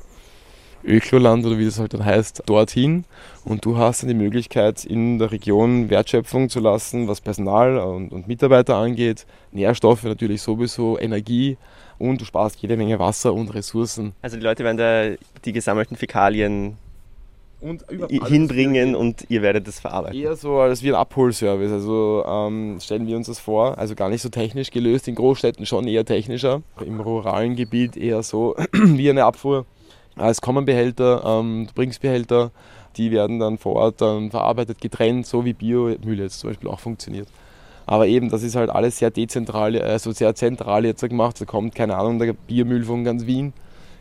[0.83, 3.05] Ökloland oder wie das halt dann heißt, dorthin.
[3.45, 8.13] Und du hast dann die Möglichkeit, in der Region Wertschöpfung zu lassen, was Personal und,
[8.13, 11.59] und Mitarbeiter angeht, Nährstoffe natürlich sowieso, Energie
[11.99, 14.13] und du sparst jede Menge Wasser und Ressourcen.
[14.23, 16.77] Also die Leute werden da die gesammelten Fäkalien
[18.27, 20.19] hinbringen und ihr werdet das verarbeiten.
[20.19, 21.73] Eher so als wie ein Abholservice.
[21.73, 25.65] Also ähm, stellen wir uns das vor, also gar nicht so technisch gelöst, in Großstädten
[25.65, 29.65] schon eher technischer, im ruralen Gebiet eher so wie eine Abfuhr
[30.17, 32.51] als Kommenbehälter, ähm, Brinksbehälter,
[32.97, 36.81] die werden dann vor Ort dann verarbeitet, getrennt, so wie Biomüll jetzt zum Beispiel auch
[36.81, 37.29] funktioniert.
[37.87, 41.41] Aber eben, das ist halt alles sehr dezentral, also sehr zentral jetzt gemacht.
[41.41, 43.53] Da kommt, keine Ahnung, der Biomüll von ganz Wien,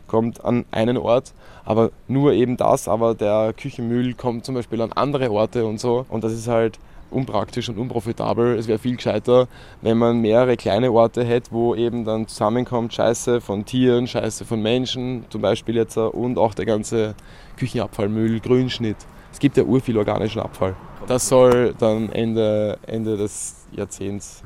[0.06, 1.32] kommt an einen Ort,
[1.64, 6.06] aber nur eben das, aber der Küchenmüll kommt zum Beispiel an andere Orte und so.
[6.08, 6.78] Und das ist halt
[7.10, 8.58] unpraktisch und unprofitabel.
[8.58, 9.48] Es wäre viel gescheiter,
[9.82, 14.60] wenn man mehrere kleine Orte hätte, wo eben dann zusammenkommt Scheiße von Tieren, Scheiße von
[14.60, 17.14] Menschen, zum Beispiel jetzt und auch der ganze
[17.56, 18.96] Küchenabfallmüll, Grünschnitt.
[19.34, 20.76] Es gibt ja urviel organischen Abfall.
[21.08, 24.44] Das soll dann Ende, Ende des Jahrzehnts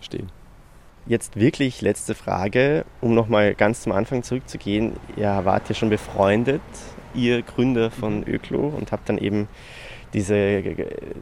[0.00, 0.32] stehen.
[1.06, 4.94] Jetzt wirklich letzte Frage, um nochmal ganz zum Anfang zurückzugehen.
[5.16, 6.60] Ihr wart ja schon befreundet,
[7.14, 9.46] ihr Gründer von Öklo und habt dann eben
[10.12, 10.34] diese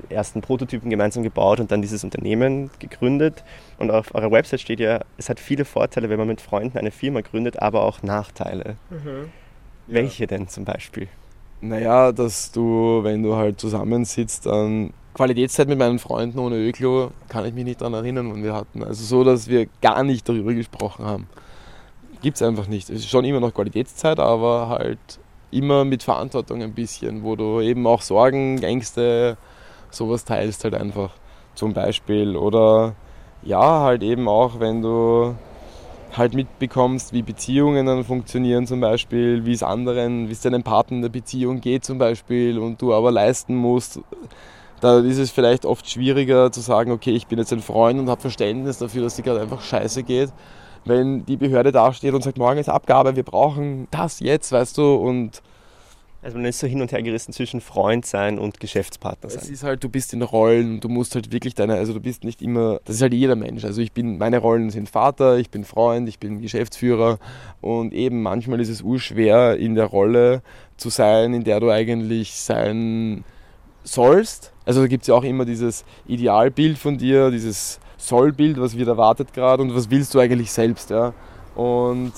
[0.08, 3.44] ersten Prototypen gemeinsam gebaut und dann dieses Unternehmen gegründet.
[3.76, 6.90] Und auf eurer Website steht ja, es hat viele Vorteile, wenn man mit Freunden eine
[6.90, 8.76] Firma gründet, aber auch Nachteile.
[8.88, 9.30] Mhm.
[9.88, 10.26] Welche ja.
[10.28, 11.08] denn zum Beispiel?
[11.66, 17.46] Naja, dass du, wenn du halt zusammensitzt, dann Qualitätszeit mit meinen Freunden ohne Öklo kann
[17.46, 18.84] ich mich nicht daran erinnern, wann wir hatten.
[18.84, 21.26] Also so, dass wir gar nicht darüber gesprochen haben.
[22.20, 22.90] Gibt es einfach nicht.
[22.90, 24.98] Es ist schon immer noch Qualitätszeit, aber halt
[25.50, 29.38] immer mit Verantwortung ein bisschen, wo du eben auch Sorgen, Ängste,
[29.88, 31.12] sowas teilst halt einfach
[31.54, 32.36] zum Beispiel.
[32.36, 32.94] Oder
[33.42, 35.34] ja, halt eben auch, wenn du
[36.16, 40.96] halt mitbekommst, wie Beziehungen dann funktionieren zum Beispiel, wie es anderen, wie es deinem Partner
[40.96, 44.00] in der Beziehung geht zum Beispiel und du aber leisten musst,
[44.80, 48.10] da ist es vielleicht oft schwieriger zu sagen, okay, ich bin jetzt ein Freund und
[48.10, 50.30] habe Verständnis dafür, dass dir gerade einfach scheiße geht
[50.84, 54.94] wenn die Behörde dasteht und sagt, morgen ist Abgabe, wir brauchen das jetzt, weißt du,
[54.94, 55.42] und
[56.24, 59.42] also man ist so hin und her gerissen zwischen Freund sein und Geschäftspartner sein.
[59.42, 62.24] Es ist halt, du bist in Rollen, du musst halt wirklich deine, also du bist
[62.24, 63.62] nicht immer, das ist halt jeder Mensch.
[63.62, 67.18] Also ich bin, meine Rollen sind Vater, ich bin Freund, ich bin Geschäftsführer
[67.60, 70.40] und eben manchmal ist es urschwer in der Rolle
[70.78, 73.22] zu sein, in der du eigentlich sein
[73.82, 74.52] sollst.
[74.64, 78.88] Also da gibt es ja auch immer dieses Idealbild von dir, dieses Sollbild, was wird
[78.88, 80.88] erwartet gerade und was willst du eigentlich selbst.
[80.88, 81.12] Ja?
[81.54, 82.12] Und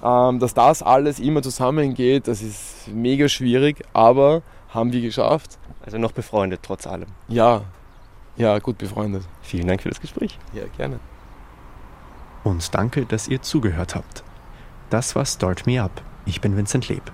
[0.00, 5.58] dass das alles immer zusammengeht, das ist mega schwierig, aber haben wir geschafft.
[5.84, 7.08] Also noch befreundet trotz allem.
[7.28, 7.62] Ja,
[8.36, 9.24] ja, gut befreundet.
[9.42, 10.38] Vielen Dank für das Gespräch.
[10.52, 11.00] Ja, gerne.
[12.44, 14.24] Und danke, dass ihr zugehört habt.
[14.88, 16.02] Das war Start Me Up.
[16.24, 17.12] Ich bin Vincent Leb.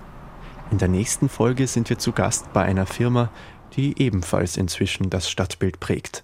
[0.71, 3.29] In der nächsten Folge sind wir zu Gast bei einer Firma,
[3.75, 6.23] die ebenfalls inzwischen das Stadtbild prägt.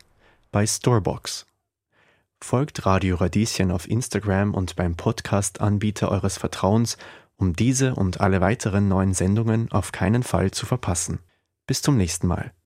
[0.51, 1.45] Bei Storebox.
[2.43, 6.97] Folgt Radio Radieschen auf Instagram und beim Podcast-Anbieter eures Vertrauens,
[7.37, 11.19] um diese und alle weiteren neuen Sendungen auf keinen Fall zu verpassen.
[11.67, 12.53] Bis zum nächsten Mal.